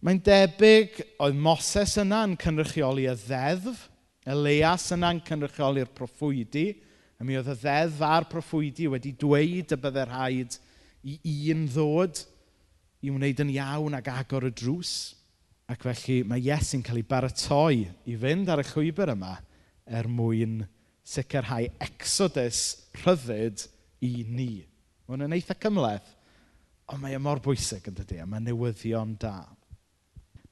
Mae'n 0.00 0.22
debyg 0.24 0.96
oedd 1.20 1.36
Moses 1.36 1.98
yna 2.00 2.24
yn 2.26 2.38
cynrychioli 2.40 3.04
y 3.10 3.14
ddeddf 3.20 3.89
Elias 4.28 4.90
yna'n 4.92 5.22
cynrychioli'r 5.24 5.88
proffwydi, 5.96 6.66
a 7.20 7.24
mi 7.24 7.38
oedd 7.38 7.48
y 7.52 7.56
ddeddf 7.62 8.02
a'r 8.04 8.26
proffwydi 8.28 8.88
wedi 8.92 9.14
dweud 9.16 9.72
y 9.72 9.78
byddai'r 9.80 10.12
rhaid 10.12 10.58
i 11.04 11.36
un 11.54 11.64
ddod 11.72 12.20
i 13.00 13.12
wneud 13.12 13.40
yn 13.44 13.54
iawn 13.54 13.96
ac 13.96 14.10
agor 14.12 14.48
y 14.48 14.52
drws. 14.52 14.92
Ac 15.70 15.86
felly 15.86 16.18
mae 16.28 16.42
Iesu'n 16.44 16.84
cael 16.84 17.00
ei 17.00 17.06
baratoi 17.06 17.86
i 18.10 18.16
fynd 18.20 18.50
ar 18.52 18.60
y 18.60 18.66
chwybr 18.68 19.14
yma 19.14 19.36
er 19.88 20.08
mwyn 20.10 20.60
sicrhau 21.06 21.70
exodus 21.80 22.64
rhyddid 23.00 23.64
i 24.04 24.12
ni. 24.28 24.52
Mae 25.06 25.16
hwn 25.16 25.28
yn 25.28 25.36
eitha 25.38 25.56
cymleth, 25.62 26.12
ond 26.92 27.00
mae 27.00 27.16
e 27.16 27.22
mor 27.22 27.40
bwysig 27.40 27.88
yn 27.88 27.96
dydy, 27.96 28.20
a 28.20 28.26
e? 28.26 28.28
mae 28.28 28.44
newyddion 28.44 29.16
da. 29.22 29.38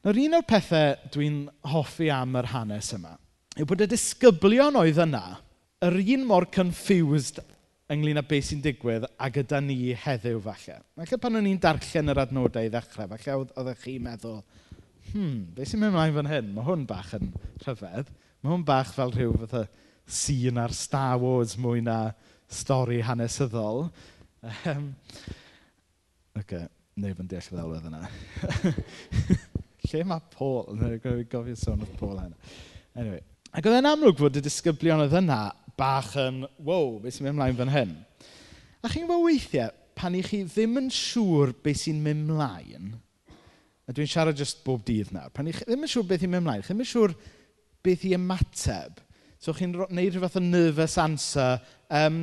Nawr 0.07 0.21
un 0.25 0.39
o'r 0.39 0.47
pethau 0.49 0.95
dwi'n 1.13 1.43
hoffi 1.69 2.09
am 2.15 2.39
yr 2.41 2.55
hanes 2.55 2.95
yma– 2.97 3.19
yw 3.59 3.67
bod 3.67 3.83
y 3.83 3.89
disgyblion 3.91 4.79
oedd 4.79 5.01
yna 5.03 5.23
yr 5.85 5.97
un 6.17 6.27
mor 6.27 6.47
confused 6.55 7.41
ynglyn 7.91 8.21
â 8.21 8.25
beth 8.29 8.51
sy'n 8.51 8.63
digwydd 8.63 9.07
a 9.09 9.29
gyda 9.33 9.61
ni 9.65 9.95
heddiw 9.97 10.39
falle. 10.45 10.79
Falle 10.99 11.19
pan 11.23 11.39
o'n 11.41 11.49
i'n 11.49 11.61
darllen 11.63 12.13
yr 12.13 12.21
adnodau 12.23 12.69
i 12.69 12.73
ddechrau, 12.73 13.09
falle 13.15 13.37
oeddech 13.47 13.85
chi'n 13.85 14.05
meddwl, 14.05 14.43
hmm, 15.11 15.39
beth 15.57 15.71
sy'n 15.71 15.83
mynd 15.83 15.95
ymlaen 15.95 16.17
fan 16.19 16.31
hyn? 16.31 16.51
Mae 16.55 16.69
hwn 16.69 16.87
bach 16.91 17.15
yn 17.19 17.33
rhyfedd. 17.65 18.13
Mae 18.43 18.53
hwn 18.53 18.67
bach 18.69 18.93
fel 18.95 19.15
rhyw 19.15 19.35
fath 19.41 19.57
o 19.63 19.65
sîn 20.19 20.61
ar 20.61 20.75
Star 20.77 21.17
Wars 21.23 21.57
mwy 21.61 21.83
na 21.85 21.99
stori 22.61 23.01
hanesyddol. 23.05 23.89
Um, 24.69 24.93
OK, 26.39 26.55
neb 27.01 27.19
yn 27.25 27.31
deall 27.31 27.51
ddelwedd 27.51 27.89
yna. 27.91 28.05
Lle 29.89 30.05
mae 30.05 30.31
Paul? 30.35 30.77
Neu 30.77 31.01
gofio 31.01 31.57
sôn 31.57 31.83
wrth 31.83 31.97
Paul 31.99 32.21
hynny. 32.21 32.37
Anyway, 32.99 33.23
Ac 33.57 33.65
oedd 33.65 33.79
e'n 33.79 33.89
amlwg 33.89 34.19
fod 34.21 34.37
y 34.37 34.43
disgyblion 34.45 35.01
oedd 35.01 35.15
yna 35.23 35.39
bach 35.79 36.13
yn, 36.21 36.43
wow, 36.67 36.99
beth 37.01 37.17
sy'n 37.17 37.25
mynd 37.25 37.37
ymlaen 37.37 37.57
fan 37.57 37.73
hyn? 37.73 37.95
A 38.85 38.91
chi'n 38.93 39.07
gwybod 39.09 39.25
weithiau, 39.25 39.73
pan 39.99 40.17
i 40.19 40.21
chi 40.23 40.43
ddim 40.45 40.77
yn 40.83 40.91
siŵr 40.93 41.55
beth 41.65 41.81
sy'n 41.81 42.03
mynd 42.05 42.27
ymlaen, 42.29 42.91
a 43.89 43.95
dwi'n 43.97 44.11
siarad 44.11 44.39
jyst 44.39 44.61
bob 44.67 44.85
dydd 44.87 45.15
nawr, 45.17 45.33
pan 45.33 45.49
i 45.49 45.55
chi 45.57 45.65
ddim 45.65 45.87
yn 45.87 45.93
siŵr 45.95 46.07
beth 46.11 46.23
sy'n 46.25 46.35
mynd 46.35 46.43
ymlaen, 46.43 46.67
chi 46.67 46.75
ddim 46.75 46.85
yn 46.85 46.91
siŵr 46.93 47.17
beth 47.89 48.05
i 48.05 48.13
ymateb. 48.19 49.01
So 49.41 49.57
chi'n 49.57 49.73
gwneud 49.79 50.13
rhywbeth 50.13 50.37
o 50.37 50.45
nervous 50.45 50.99
answer, 51.01 51.57
um, 52.03 52.21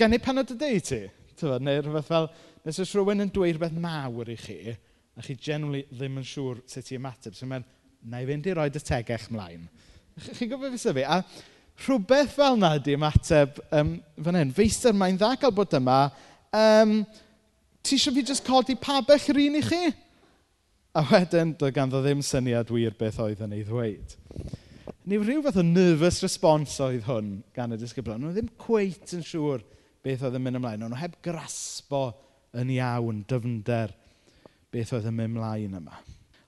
gan 0.00 0.16
ei 0.16 0.24
panod 0.24 0.54
y 0.54 0.58
deu 0.58 0.80
ti. 0.80 1.02
Tyfa, 1.36 1.60
neu 1.60 1.84
rhywbeth 1.84 2.08
fel, 2.08 2.30
nes 2.64 2.80
oes 2.80 2.96
rhywun 2.96 3.26
yn 3.26 3.34
dweud 3.34 3.58
rhywbeth 3.58 3.76
mawr 3.82 4.32
i 4.32 4.40
chi, 4.40 4.58
a 5.18 5.26
chi 5.26 5.36
generally 5.36 5.84
ddim 5.92 6.22
yn 6.22 6.26
siŵr 6.32 6.64
sut 6.70 6.94
i 6.94 6.96
ymateb. 6.96 7.36
So 7.36 7.50
mae'n, 7.50 7.68
na 8.08 8.24
i 8.24 8.28
fynd 8.30 8.48
i 8.48 8.56
roed 8.56 8.78
y 8.78 8.86
tegech 8.88 9.28
mlaen. 9.34 9.68
Chi'n 10.20 10.50
gwybod 10.50 10.72
beth 10.72 10.84
sy'n 10.84 10.96
fi? 10.96 11.04
A 11.06 11.22
rhywbeth 11.82 12.36
fel 12.36 12.58
na 12.60 12.76
di 12.78 12.94
ymateb 12.96 13.58
um, 13.74 13.96
fan 14.22 14.38
hyn. 14.38 14.54
Feistr, 14.54 14.94
mae'n 14.96 15.18
dda 15.20 15.34
cael 15.40 15.54
bod 15.56 15.74
yma. 15.78 16.04
Um, 16.52 17.00
ti 17.82 17.96
eisiau 17.96 18.14
fi 18.14 18.24
jyst 18.28 18.44
codi 18.46 18.76
pabell 18.78 19.30
yr 19.32 19.40
un 19.46 19.58
i 19.58 19.62
chi? 19.66 19.82
A 20.92 21.04
wedyn, 21.08 21.54
doedd 21.56 21.74
ganddo 21.78 22.02
ddim 22.04 22.20
syniad 22.26 22.70
wir 22.72 22.92
beth 22.98 23.20
oedd 23.24 23.40
yn 23.46 23.56
ei 23.56 23.64
ddweud. 23.64 24.16
Ni 25.08 25.18
rhyw 25.18 25.40
fath 25.46 25.58
o 25.58 25.64
nervous 25.66 26.20
response 26.22 26.76
oedd 26.84 27.06
hwn 27.08 27.38
gan 27.56 27.72
y 27.74 27.80
disgyblion. 27.80 28.20
Nhw 28.22 28.36
ddim 28.36 28.52
cweit 28.60 29.16
yn 29.16 29.24
siŵr 29.26 29.64
beth 30.04 30.26
oedd 30.28 30.36
yn 30.38 30.44
mynd 30.44 30.60
ymlaen. 30.60 30.84
Nhw 30.84 31.00
heb 31.00 31.16
grasbo 31.24 32.10
yn 32.60 32.70
iawn 32.76 33.24
dyfnder 33.30 33.96
beth 34.72 34.92
oedd 34.94 35.08
yn 35.08 35.16
mynd 35.16 35.38
ymlaen 35.38 35.80
yma. 35.80 35.96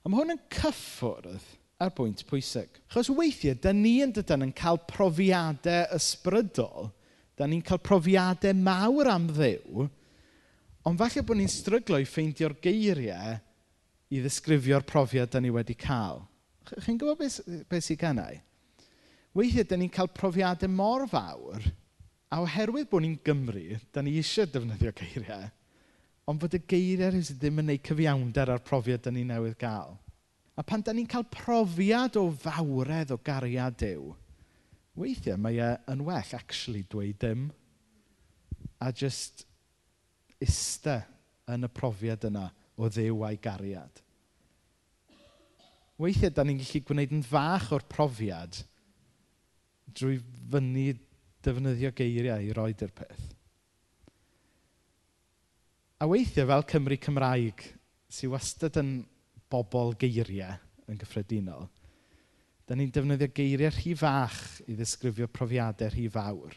A 0.05 0.09
mae 0.11 0.21
hwn 0.21 0.35
yn 0.35 0.43
cyffwrdd 0.53 1.49
ar 1.85 1.93
bwynt 1.95 2.25
pwysig. 2.29 2.81
Chos 2.91 3.09
weithiau, 3.13 3.57
da 3.61 3.73
ni 3.75 3.99
yn 4.03 4.13
dydyn 4.15 4.47
yn 4.47 4.53
cael 4.55 4.79
profiadau 4.89 5.85
ysbrydol, 5.95 6.91
da 7.37 7.47
ni'n 7.47 7.63
cael 7.65 7.81
profiadau 7.83 8.55
mawr 8.57 9.11
am 9.11 9.27
ddew, 9.31 9.87
ond 10.85 11.01
falle 11.01 11.25
bod 11.25 11.39
ni'n 11.39 11.51
stryglo 11.51 11.99
i 12.01 12.07
ffeindio'r 12.09 12.57
geiriau 12.63 13.37
i 14.13 14.21
ddisgrifio'r 14.21 14.85
profiad 14.87 15.33
da 15.33 15.41
ni 15.41 15.51
wedi 15.53 15.75
cael. 15.79 16.23
Chi'n 16.69 16.97
gwybod 17.01 17.19
beth, 17.19 17.39
beth 17.69 17.87
sy'n 17.87 17.99
gennau? 18.01 18.37
Weithiau, 19.35 19.67
da 19.67 19.77
ni'n 19.79 19.91
cael 19.91 20.11
profiadau 20.15 20.71
mor 20.71 21.05
fawr, 21.11 21.65
a 22.31 22.39
oherwydd 22.43 22.89
bod 22.91 23.03
ni'n 23.03 23.19
Gymru, 23.25 23.77
da 23.93 24.01
ni 24.03 24.15
eisiau 24.19 24.47
defnyddio 24.49 24.93
geiriau, 24.95 25.49
ond 26.29 26.41
fod 26.41 26.55
y 26.57 26.61
geiriau 26.63 27.11
ddim 27.13 27.61
yn 27.61 27.69
gwneud 27.69 27.85
cyfiawnder 27.85 28.53
ar 28.55 28.63
profiad 28.65 29.03
da 29.05 29.13
ni 29.13 29.25
newydd 29.27 29.59
gael. 29.61 29.97
A 30.55 30.63
pan 30.63 30.83
da 30.85 30.93
ni'n 30.95 31.09
cael 31.11 31.25
profiad 31.31 32.15
o 32.19 32.29
fawredd 32.31 33.11
o 33.11 33.17
gariad 33.19 33.75
Dyw, 33.81 34.13
weithiau 34.95 35.39
mae 35.41 35.59
e 35.59 35.71
yn 35.91 36.05
well 36.07 36.35
actually 36.37 36.85
dweud 36.87 37.19
dim 37.19 37.49
a 38.79 38.91
just 38.95 39.43
ista 40.39 41.01
yn 41.51 41.67
y 41.67 41.71
profiad 41.71 42.23
yna 42.29 42.47
o 42.79 42.87
ddew 42.91 43.23
a'i 43.27 43.39
gariad. 43.41 44.01
Weithiau, 45.99 46.31
da 46.35 46.43
ni'n 46.43 46.59
gallu 46.59 46.81
gwneud 46.87 47.13
yn 47.15 47.23
fach 47.23 47.69
o'r 47.75 47.85
profiad 47.91 48.63
drwy 49.95 50.17
fyny 50.51 50.89
defnyddio 51.45 51.91
geiriau 51.95 52.43
i 52.43 52.51
roed 52.55 52.83
i'r 52.83 52.91
peth. 52.95 53.27
A 56.03 56.07
weithiau 56.11 56.49
fel 56.49 56.65
Cymru 56.71 56.97
Cymraeg, 56.99 57.63
sy'n 58.11 58.33
wastad 58.33 58.79
yn 58.81 58.91
bobl 59.51 59.93
geiriau 59.99 60.57
yn 60.91 60.99
gyffredinol, 61.01 61.67
da 62.65 62.77
ni'n 62.77 62.91
defnyddio 62.93 63.29
geiriau 63.35 63.73
rhy 63.73 63.93
fach 63.97 64.39
i 64.65 64.75
ddisgrifio 64.77 65.27
profiadau 65.31 65.91
rhy 65.93 66.07
fawr. 66.11 66.55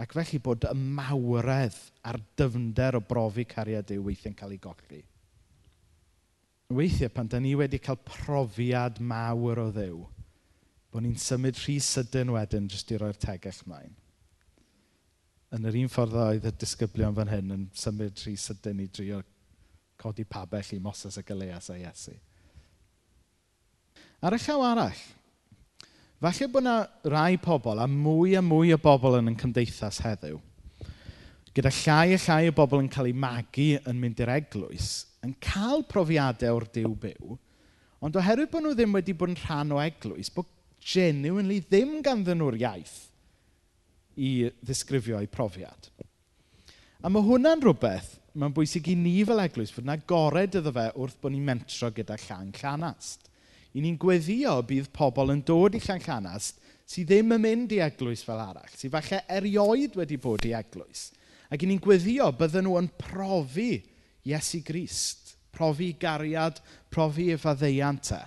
Ac 0.00 0.14
felly 0.16 0.40
bod 0.42 0.64
y 0.64 0.74
mawredd 0.74 1.76
a'r 2.08 2.18
dyfnder 2.38 2.96
o 2.98 3.02
brofi 3.04 3.44
cariad 3.48 3.90
yw 3.94 4.06
weithiau'n 4.06 4.36
cael 4.38 4.54
ei 4.56 4.62
golli. 4.62 5.02
Weithiau 6.70 7.10
pan 7.12 7.28
da 7.28 7.40
ni 7.42 7.56
wedi 7.58 7.80
cael 7.82 7.98
profiad 8.06 9.00
mawr 9.02 9.64
o 9.66 9.68
ddew, 9.74 10.04
bod 10.90 11.04
ni'n 11.04 11.18
symud 11.18 11.58
rhy 11.64 11.76
sydyn 11.82 12.32
wedyn 12.34 12.70
jyst 12.70 12.94
i 12.94 13.00
roi'r 13.00 13.18
tegell 13.18 13.60
mlaen. 13.66 13.96
Yn 15.50 15.66
yr 15.66 15.80
un 15.82 15.90
ffordd 15.90 16.14
oedd 16.14 16.46
y 16.46 16.54
disgyblion 16.62 17.16
fan 17.16 17.30
hyn 17.32 17.54
yn 17.56 17.68
symud 17.74 18.22
rhy 18.22 18.36
sydyn 18.38 18.82
i 18.84 18.86
drio 18.86 19.18
codi 20.00 20.24
pabell 20.24 20.74
i 20.76 20.80
Moses 20.80 21.18
y 21.20 21.24
Galeas 21.26 21.70
a 21.70 21.78
Iesu. 21.78 22.14
Ar 24.20 24.36
y 24.36 24.40
llaw 24.40 24.64
arall, 24.64 25.02
falle 26.20 26.48
bod 26.52 26.64
yna 26.64 26.76
rai 27.12 27.38
pobl 27.40 27.80
a 27.80 27.86
mwy 27.88 28.34
a 28.36 28.42
mwy 28.44 28.74
o 28.76 28.78
bobl 28.80 29.18
yn 29.20 29.30
yn 29.32 29.38
cymdeithas 29.40 30.00
heddiw, 30.04 30.40
gyda 31.56 31.72
llai 31.82 32.16
a 32.16 32.20
llai 32.20 32.50
o 32.50 32.56
bobl 32.56 32.82
yn 32.82 32.90
cael 32.92 33.10
eu 33.10 33.16
magu 33.16 33.70
yn 33.80 34.00
mynd 34.00 34.20
i'r 34.20 34.34
eglwys, 34.36 34.90
yn 35.24 35.32
cael 35.44 35.84
profiadau 35.88 36.60
o'r 36.60 36.68
diw 36.76 36.92
byw, 37.00 37.36
ond 38.04 38.16
oherwydd 38.16 38.52
bod 38.52 38.64
nhw 38.64 38.76
ddim 38.76 38.96
wedi 38.96 39.16
bod 39.16 39.32
yn 39.32 39.40
rhan 39.40 39.72
o 39.76 39.80
eglwys, 39.80 40.32
bod 40.32 40.48
genuinely 40.80 41.60
ddim 41.64 41.98
ganddyn 42.04 42.40
nhw'r 42.40 42.60
iaith 42.60 42.96
i 44.20 44.50
ddisgrifio 44.60 45.20
eu 45.20 45.28
profiad. 45.32 45.90
A 47.00 47.08
mae 47.08 47.24
hwnna'n 47.24 47.64
rhywbeth 47.64 48.19
mae'n 48.38 48.54
bwysig 48.54 48.92
i 48.92 48.96
ni 48.98 49.16
fel 49.26 49.42
eglwys 49.42 49.72
fod 49.74 49.86
yna 49.86 49.96
gored 50.08 50.56
iddo 50.60 50.72
fe 50.74 50.86
wrth 50.94 51.18
bod 51.22 51.34
ni'n 51.34 51.46
mentro 51.46 51.90
gyda 51.94 52.18
llan 52.26 52.52
llanast. 52.60 53.26
I 53.74 53.82
ni'n 53.82 53.98
gweddio 54.02 54.56
bydd 54.66 54.90
pobl 54.94 55.32
yn 55.34 55.42
dod 55.46 55.76
i 55.78 55.82
llan 55.82 56.02
llanast 56.04 56.60
sydd 56.90 57.10
ddim 57.10 57.36
yn 57.36 57.42
mynd 57.44 57.74
i 57.74 57.80
eglwys 57.84 58.24
fel 58.26 58.40
arall, 58.42 58.70
sydd 58.74 58.94
falle 58.94 59.22
erioed 59.30 59.98
wedi 59.98 60.18
bod 60.18 60.46
i 60.48 60.54
eglwys. 60.58 61.10
Ac 61.50 61.62
i 61.62 61.68
ni'n 61.70 61.82
gweddio 61.82 62.30
bydden 62.38 62.66
nhw 62.66 62.78
yn 62.80 62.90
profi 62.98 63.72
Iesu 64.26 64.62
Grist, 64.66 65.34
profi 65.54 65.92
gariad, 65.98 66.58
profi 66.90 67.30
efo 67.34 67.54
ddeiant 67.58 68.12
e. 68.14 68.20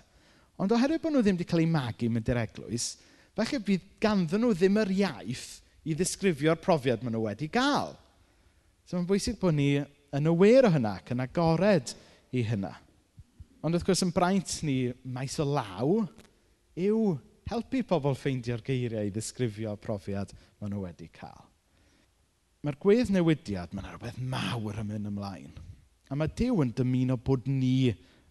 Ond 0.64 0.76
oherwydd 0.76 1.04
bod 1.04 1.16
nhw 1.16 1.24
ddim 1.24 1.40
wedi 1.40 1.48
cael 1.50 1.64
eu 1.66 1.72
magu 1.72 2.10
mynd 2.12 2.32
i'r 2.32 2.44
eglwys, 2.44 2.88
falle 3.36 3.60
bydd 3.68 3.90
ganddyn 4.04 4.44
nhw 4.44 4.54
ddim 4.56 4.80
yr 4.84 4.96
iaith 5.00 5.48
i 5.84 5.96
ddisgrifio'r 5.96 6.60
profiad 6.64 7.04
maen 7.04 7.18
nhw 7.18 7.26
wedi 7.28 7.52
gael. 7.52 7.96
So 8.84 8.98
mae'n 8.98 9.08
bwysig 9.08 9.40
bod 9.40 9.56
ni 9.58 9.70
yn 10.14 10.30
awyr 10.30 10.68
o 10.68 10.74
hynna 10.74 10.98
ac 11.00 11.14
yn 11.16 11.24
agored 11.24 11.94
i 12.36 12.44
hynna. 12.46 12.74
Ond 13.64 13.78
wrth 13.78 13.86
gwrs, 13.88 14.04
yn 14.04 14.12
braint 14.12 14.58
ni 14.68 14.78
maes 15.08 15.38
o 15.40 15.46
law 15.48 16.02
yw 16.76 17.14
helpu 17.50 17.84
pobl 17.88 18.18
ffeindio'r 18.18 18.64
geiriau 18.66 19.08
i 19.08 19.14
ddisgrifio 19.14 19.78
profiad 19.80 20.34
maen 20.60 20.74
nhw 20.74 20.84
wedi 20.84 21.08
cael. 21.16 21.46
Mae'r 22.64 22.80
gwedd 22.80 23.12
newidiad, 23.12 23.74
mae'n 23.76 23.90
rhywbeth 23.90 24.20
mawr 24.20 24.78
yn 24.84 24.90
mynd 24.92 25.10
ymlaen. 25.10 25.56
A 26.12 26.16
mae 26.20 26.32
Dyw 26.32 26.62
yn 26.64 26.76
dymuno 26.76 27.18
bod 27.20 27.48
ni 27.48 27.90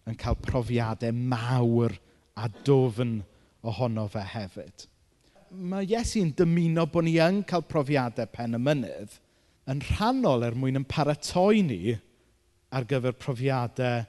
yn 0.09 0.17
cael 0.19 0.37
profiadau 0.41 1.13
mawr 1.13 1.93
a 2.37 2.47
dofn 2.65 3.19
ohono 3.65 4.07
fe 4.09 4.23
hefyd. 4.33 4.87
Mae 5.53 5.85
Iesu'n 5.85 6.33
dymuno 6.37 6.87
bod 6.89 7.05
ni 7.05 7.19
yn 7.21 7.43
cael 7.49 7.65
profiadau 7.69 8.29
pen 8.33 8.57
y 8.57 8.61
mynydd, 8.61 9.17
yn 9.71 9.83
rhannol 9.93 10.43
er 10.47 10.57
mwyn 10.59 10.81
yn 10.81 10.87
paratoi 10.89 11.61
ni 11.65 11.95
ar 12.73 12.87
gyfer 12.89 13.15
profiadau 13.19 14.03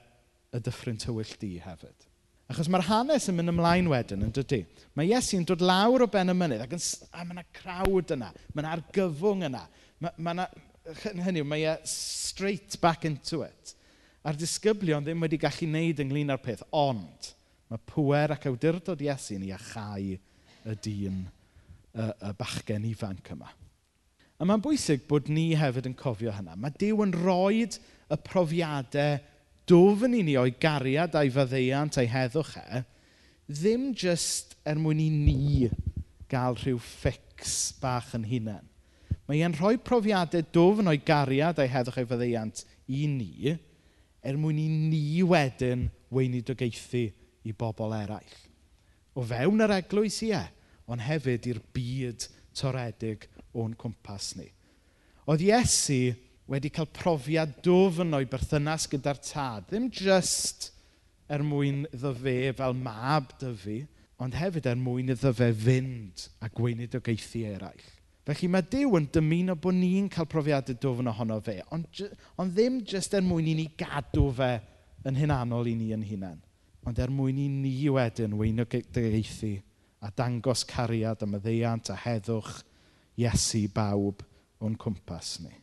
y 0.55 0.61
dyffryn 0.63 0.99
tywyll 0.99 1.35
di 1.39 1.55
hefyd. 1.63 2.07
Achos 2.51 2.69
mae'r 2.69 2.85
hanes 2.85 3.25
yn 3.31 3.39
mynd 3.39 3.55
ymlaen 3.55 3.87
wedyn, 3.89 4.21
yn 4.27 4.33
dydy. 4.35 4.61
Mae 4.97 5.09
Iesu'n 5.09 5.47
dod 5.49 5.63
lawr 5.65 6.05
o 6.05 6.07
ben 6.11 6.29
y 6.29 6.35
mynydd 6.37 6.61
ac 6.67 6.75
yn... 6.77 6.83
A 7.09 7.23
mae 7.25 7.39
yna 7.39 7.45
crawd 7.57 8.13
yna. 8.13 8.29
Mae 8.53 8.61
yna 8.61 8.73
argyfwng 8.77 9.47
yna. 9.49 9.63
Mae, 10.03 10.13
mae 10.19 10.37
yna... 10.37 10.47
Hynny 11.25 11.41
mae 11.41 11.63
e 11.65 11.73
straight 11.89 12.77
back 12.77 13.07
into 13.09 13.41
it. 13.41 13.73
A'r 14.25 14.37
disgyblion 14.37 15.05
ddim 15.05 15.25
wedi 15.25 15.39
gallu 15.41 15.65
wneud 15.71 16.03
ynglyn 16.03 16.33
â'r 16.33 16.41
peth, 16.41 16.61
ond 16.69 17.31
mae 17.73 17.81
pwer 17.89 18.35
ac 18.35 18.45
awdurdod 18.51 19.01
Iesu'n 19.01 19.47
i 19.47 19.51
achau 19.55 20.13
y 20.13 20.75
dyn 20.85 21.23
y, 21.25 22.05
y 22.05 22.31
bachgen 22.37 22.85
ifanc 22.91 23.33
yma. 23.33 23.49
A 24.35 24.43
mae'n 24.43 24.63
bwysig 24.63 25.05
bod 25.07 25.29
ni 25.31 25.53
hefyd 25.55 25.87
yn 25.87 25.95
cofio 25.95 26.33
hynna. 26.35 26.57
Mae 26.59 26.73
Dyw 26.75 27.05
yn 27.05 27.13
rhoi 27.15 27.63
y 27.63 28.17
profiadau 28.27 29.21
dofn 29.69 30.17
i 30.17 30.21
ni 30.27 30.35
o'i 30.37 30.51
gariad 30.61 31.15
a'i 31.15 31.31
faddeuant 31.33 31.95
a'i 31.97 32.09
heddwch 32.11 32.57
e, 32.59 32.81
ddim 33.47 33.93
jyst 33.97 34.57
er 34.67 34.77
mwyn 34.81 34.99
i 35.01 35.07
ni 35.13 35.69
gael 36.29 36.57
rhyw 36.59 36.81
ffix 36.81 37.55
bach 37.81 38.11
yn 38.17 38.27
hunain. 38.27 38.65
Mae 39.25 39.39
e'n 39.41 39.55
rhoi 39.57 39.79
profiadau 39.81 40.43
dofn 40.53 40.91
o'i 40.91 40.99
gariad 41.05 41.61
a'i 41.61 41.71
heddwch 41.71 42.01
a'i 42.01 42.09
faddeuant 42.09 42.65
i 42.91 43.05
ni, 43.09 43.55
er 44.25 44.37
mwyn 44.41 44.59
i 44.59 44.67
ni 44.67 45.23
wedyn 45.25 45.87
weinidogaethu 46.13 47.07
i 47.45 47.53
bobl 47.55 47.95
eraill. 47.95 48.37
O 49.15 49.23
fewn 49.23 49.63
yr 49.63 49.77
eglwys, 49.77 50.19
ie, 50.27 50.43
ond 50.91 51.01
hefyd 51.07 51.47
i'r 51.49 51.63
byd 51.73 52.27
toredig 52.57 53.29
o'n 53.61 53.75
cwmpas 53.79 54.33
ni. 54.39 54.47
Oedd 55.25 55.43
Iesu 55.45 56.13
wedi 56.51 56.69
cael 56.73 56.89
profiad 56.93 57.57
dofn 57.65 58.13
o'i 58.17 58.27
berthynas 58.29 58.85
gyda'r 58.91 59.19
tad, 59.25 59.67
ddim 59.69 59.89
jyst 59.89 60.69
er 61.31 61.41
mwyn 61.45 61.85
iddo 61.89 62.13
fe 62.19 62.53
fel 62.57 62.77
mab 62.77 63.33
dyfu, 63.41 63.81
ond 64.21 64.37
hefyd 64.37 64.69
er 64.69 64.77
mwyn 64.79 65.11
iddo 65.15 65.33
fe 65.35 65.49
fynd 65.65 66.27
a 66.45 66.49
gweinid 66.53 66.95
o 66.97 67.01
geithi 67.03 67.43
eraill. 67.49 67.91
Felly 68.25 68.49
mae 68.49 68.65
Dyw 68.65 68.95
yn 68.97 69.09
dymuno 69.13 69.53
bod 69.61 69.77
ni'n 69.77 70.07
cael 70.13 70.29
profiadau 70.29 70.77
dofn 70.81 71.11
ohono 71.11 71.37
fe, 71.45 71.59
ond, 71.73 72.05
ond 72.41 72.53
ddim 72.55 72.79
jyst 72.89 73.13
er 73.17 73.25
mwyn 73.25 73.51
i 73.51 73.57
ni 73.57 73.67
gadw 73.77 74.31
fe 74.37 74.55
yn 75.05 75.17
hynanol 75.19 75.69
i 75.69 75.75
ni 75.77 75.91
yn 75.93 76.05
hunain, 76.05 76.39
ond 76.85 77.01
er 77.01 77.13
mwyn 77.13 77.41
i 77.41 77.49
ni 77.53 77.73
wedyn 77.93 78.37
weino 78.37 78.65
gyda'i 78.69 79.21
a 80.05 80.09
dangos 80.13 80.65
cariad 80.69 81.21
am 81.25 81.37
y 81.37 81.41
ddeiant 81.41 81.89
a 81.89 81.97
heddwch 81.97 82.63
Iesu 83.19 83.65
bawb 83.73 84.23
o'n 84.63 84.75
cwmpas 84.79 85.37
ni. 85.43 85.53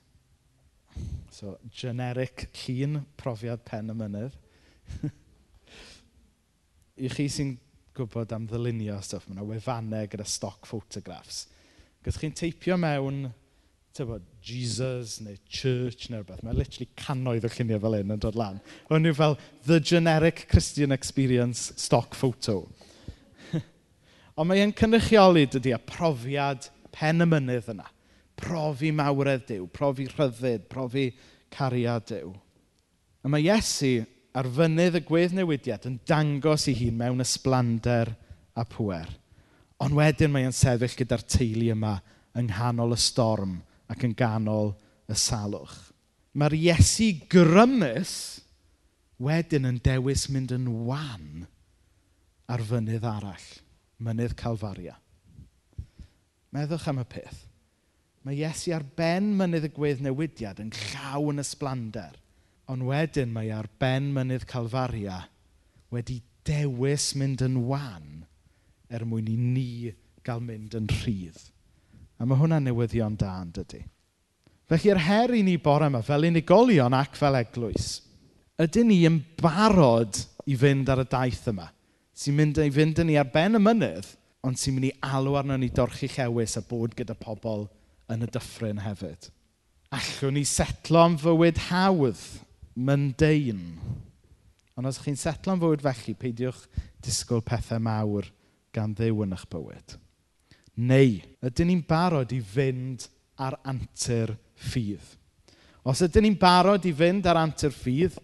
So, 1.33 1.57
generic 1.73 2.47
llun 2.63 3.03
profiad 3.21 3.65
pen 3.65 3.93
y 3.93 3.97
mynydd. 3.97 4.35
I 7.03 7.09
chi 7.13 7.29
sy'n 7.33 7.55
gwybod 7.97 8.33
am 8.37 8.45
ddylunio 8.49 8.99
stwff, 9.05 9.29
mae 9.29 9.39
yna 9.39 9.47
wefannau 9.49 10.09
gyda 10.13 10.27
stock 10.29 10.69
photographs. 10.69 11.47
Gwyth 12.05 12.21
chi'n 12.21 12.37
teipio 12.37 12.77
mewn 12.81 13.25
tybod, 13.97 14.25
Jesus 14.45 15.19
neu 15.21 15.37
church 15.49 16.09
neu 16.11 16.23
rhywbeth. 16.23 16.43
Mae 16.45 16.57
literally 16.57 16.89
cannoedd 16.99 17.47
o 17.49 17.51
lluniau 17.53 17.81
fel 17.83 17.97
hyn 17.99 18.15
yn 18.15 18.23
dod 18.23 18.39
lan. 18.39 18.61
O'n 18.93 19.09
yw 19.09 19.17
fel 19.17 19.37
the 19.69 19.81
generic 19.81 20.47
Christian 20.53 20.93
experience 20.97 21.73
stock 21.81 22.17
photo. 22.17 22.63
Ond 24.39 24.49
mae'n 24.49 24.73
cynrychioli 24.77 25.45
dydy 25.53 25.75
a 25.77 25.81
profiad 25.81 26.71
pen 26.95 27.25
y 27.25 27.29
mynydd 27.29 27.71
yna. 27.75 27.89
Profi 28.39 28.93
mawredd 28.95 29.47
Duw, 29.49 29.69
profi 29.73 30.09
rhyddid, 30.11 30.67
profi 30.71 31.11
cariad 31.53 32.07
Duw. 32.09 32.33
A 33.23 33.31
mae 33.31 33.45
Iesu 33.45 34.01
ar 34.37 34.49
fynydd 34.49 34.99
y 34.99 35.03
gweddnewidiad 35.07 35.87
yn 35.89 35.99
dangos 36.09 36.67
i 36.71 36.77
hun 36.79 36.97
mewn 36.99 37.25
ysblander 37.25 38.15
a 38.59 38.65
pwer. 38.69 39.11
Ond 39.83 39.97
wedyn 39.99 40.33
mae 40.33 40.47
e'n 40.49 40.57
sefyll 40.57 40.97
gyda'r 40.99 41.25
teulu 41.27 41.69
yma 41.75 41.97
yng 42.39 42.49
nghanol 42.49 42.95
y 42.97 43.01
storm 43.01 43.59
ac 43.93 44.07
yn 44.07 44.15
ganol 44.17 44.73
y 45.11 45.17
salwch. 45.19 45.75
Mae'r 46.33 46.57
Iesu 46.57 47.11
grymus 47.31 48.15
wedyn 49.23 49.69
yn 49.69 49.81
dewis 49.85 50.29
mynd 50.33 50.55
yn 50.57 50.71
wan 50.89 51.45
ar 52.49 52.65
fynydd 52.65 53.05
arall, 53.07 53.49
mynydd 54.03 54.37
Calfaria. 54.39 54.97
Meddwch 56.53 56.89
am 56.91 57.01
y 57.01 57.07
peth. 57.09 57.47
Mae 58.23 58.37
Iesu 58.39 58.75
ar 58.77 58.85
ben 58.97 59.33
mynydd 59.39 59.67
y 59.67 59.71
gwedd 59.75 60.03
newidiad 60.05 60.61
yn 60.63 60.71
llawn 60.77 61.41
ysblander. 61.43 62.13
Ond 62.71 62.85
wedyn 62.87 63.33
mae 63.35 63.51
ar 63.55 63.71
ben 63.81 64.13
mynydd 64.15 64.45
Calfaria 64.51 65.25
wedi 65.93 66.21
dewis 66.47 67.13
mynd 67.19 67.43
yn 67.45 67.59
wan 67.69 68.23
er 68.93 69.07
mwyn 69.09 69.31
i 69.33 69.39
ni 69.41 69.73
gael 70.27 70.45
mynd 70.45 70.77
yn 70.79 70.87
rhydd. 71.01 71.41
A 72.21 72.29
mae 72.29 72.39
hwnna'n 72.39 72.69
newyddion 72.69 73.17
da 73.19 73.35
yn 73.43 73.51
dydy. 73.57 73.83
Felly, 74.71 74.93
yr 74.93 75.03
her 75.09 75.33
i 75.35 75.43
ni 75.45 75.57
bore 75.61 75.89
yma, 75.91 76.05
fel 76.07 76.29
unigolion 76.29 76.95
ac 76.97 77.17
fel 77.19 77.37
eglwys, 77.41 77.97
ydyn 78.63 78.89
ni 78.93 79.03
yn 79.09 79.19
barod 79.41 80.21
i 80.47 80.57
fynd 80.57 80.93
ar 80.93 81.03
y 81.03 81.09
daith 81.11 81.49
yma, 81.51 81.67
sy'n 82.15 82.37
mynd 82.39 82.61
i 82.63 82.71
fynd 82.73 83.03
yn 83.03 83.11
ni 83.11 83.19
ar 83.21 83.33
ben 83.35 83.59
y 83.59 83.63
mynydd 83.63 84.13
ond 84.43 84.59
sy'n 84.59 84.75
mynd 84.77 84.89
i 84.89 84.93
alw 85.07 85.37
arno 85.39 85.57
ni 85.59 85.71
dorchu 85.71 86.09
chewis 86.11 86.57
a 86.59 86.63
bod 86.67 86.97
gyda 86.99 87.15
pobl 87.19 87.69
yn 88.11 88.27
y 88.27 88.29
dyffryn 88.35 88.83
hefyd. 88.83 89.31
Allwn 89.95 90.39
ni 90.39 90.45
setlo 90.49 91.03
am 91.05 91.19
fywyd 91.21 91.61
hawdd, 91.69 92.21
myndein. 92.75 93.63
Ond 94.79 94.89
os 94.89 94.99
chi'n 95.05 95.19
setlo 95.21 95.55
am 95.55 95.63
fywyd 95.63 95.85
felly, 95.85 96.15
peidiwch 96.19 96.65
disgwyl 97.05 97.45
pethau 97.47 97.83
mawr 97.83 98.27
gan 98.75 98.97
ddew 98.97 99.23
yn 99.27 99.37
eich 99.37 99.47
bywyd. 99.53 99.97
Neu, 100.81 101.19
ydyn 101.45 101.69
ni'n 101.69 101.85
barod 101.87 102.33
i 102.33 102.41
fynd 102.41 103.05
ar 103.43 103.59
antur 103.69 104.33
ffydd. 104.71 105.05
Os 105.85 106.01
ydyn 106.07 106.27
ni'n 106.27 106.39
barod 106.41 106.87
i 106.89 106.95
fynd 106.97 107.29
ar 107.29 107.41
antur 107.43 107.75
ffydd, 107.75 108.17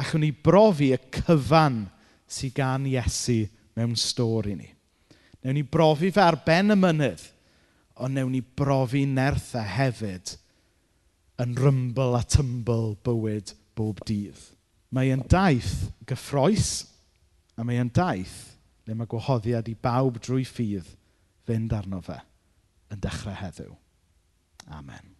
allwn 0.00 0.24
ni 0.26 0.32
brofi 0.32 0.90
y 0.96 1.00
cyfan 1.14 1.84
sydd 2.26 2.56
gan 2.56 2.88
Iesu 2.88 3.44
mewn 3.76 3.94
stori 3.96 4.56
ni. 4.58 4.68
Newn 5.42 5.58
ni 5.58 5.64
brofi 5.66 6.12
fe 6.14 6.22
ar 6.22 6.38
ben 6.46 6.74
y 6.74 6.78
mynydd, 6.78 7.24
ond 8.02 8.16
newn 8.16 8.32
ni 8.34 8.40
brofi 8.42 9.02
nerthau 9.08 9.66
hefyd 9.76 10.36
yn 11.42 11.56
rymbl 11.58 12.16
a 12.18 12.22
tymbl 12.22 12.92
bywyd 13.06 13.54
bob 13.78 14.02
dydd. 14.06 14.38
Mae 14.92 15.10
e'n 15.12 15.24
daith 15.32 15.88
gyffroes, 16.08 16.72
a 17.56 17.64
mae 17.64 17.80
e'n 17.80 17.92
daith 17.94 18.52
le 18.86 18.96
mae 18.98 19.08
gwahoddiad 19.10 19.70
i 19.70 19.76
bawb 19.78 20.20
drwy 20.22 20.44
ffydd 20.48 20.90
fynd 21.48 21.74
arno 21.76 22.02
fe 22.04 22.18
yn 22.92 23.02
dechrau 23.02 23.34
heddiw. 23.38 23.72
Amen. 24.70 25.11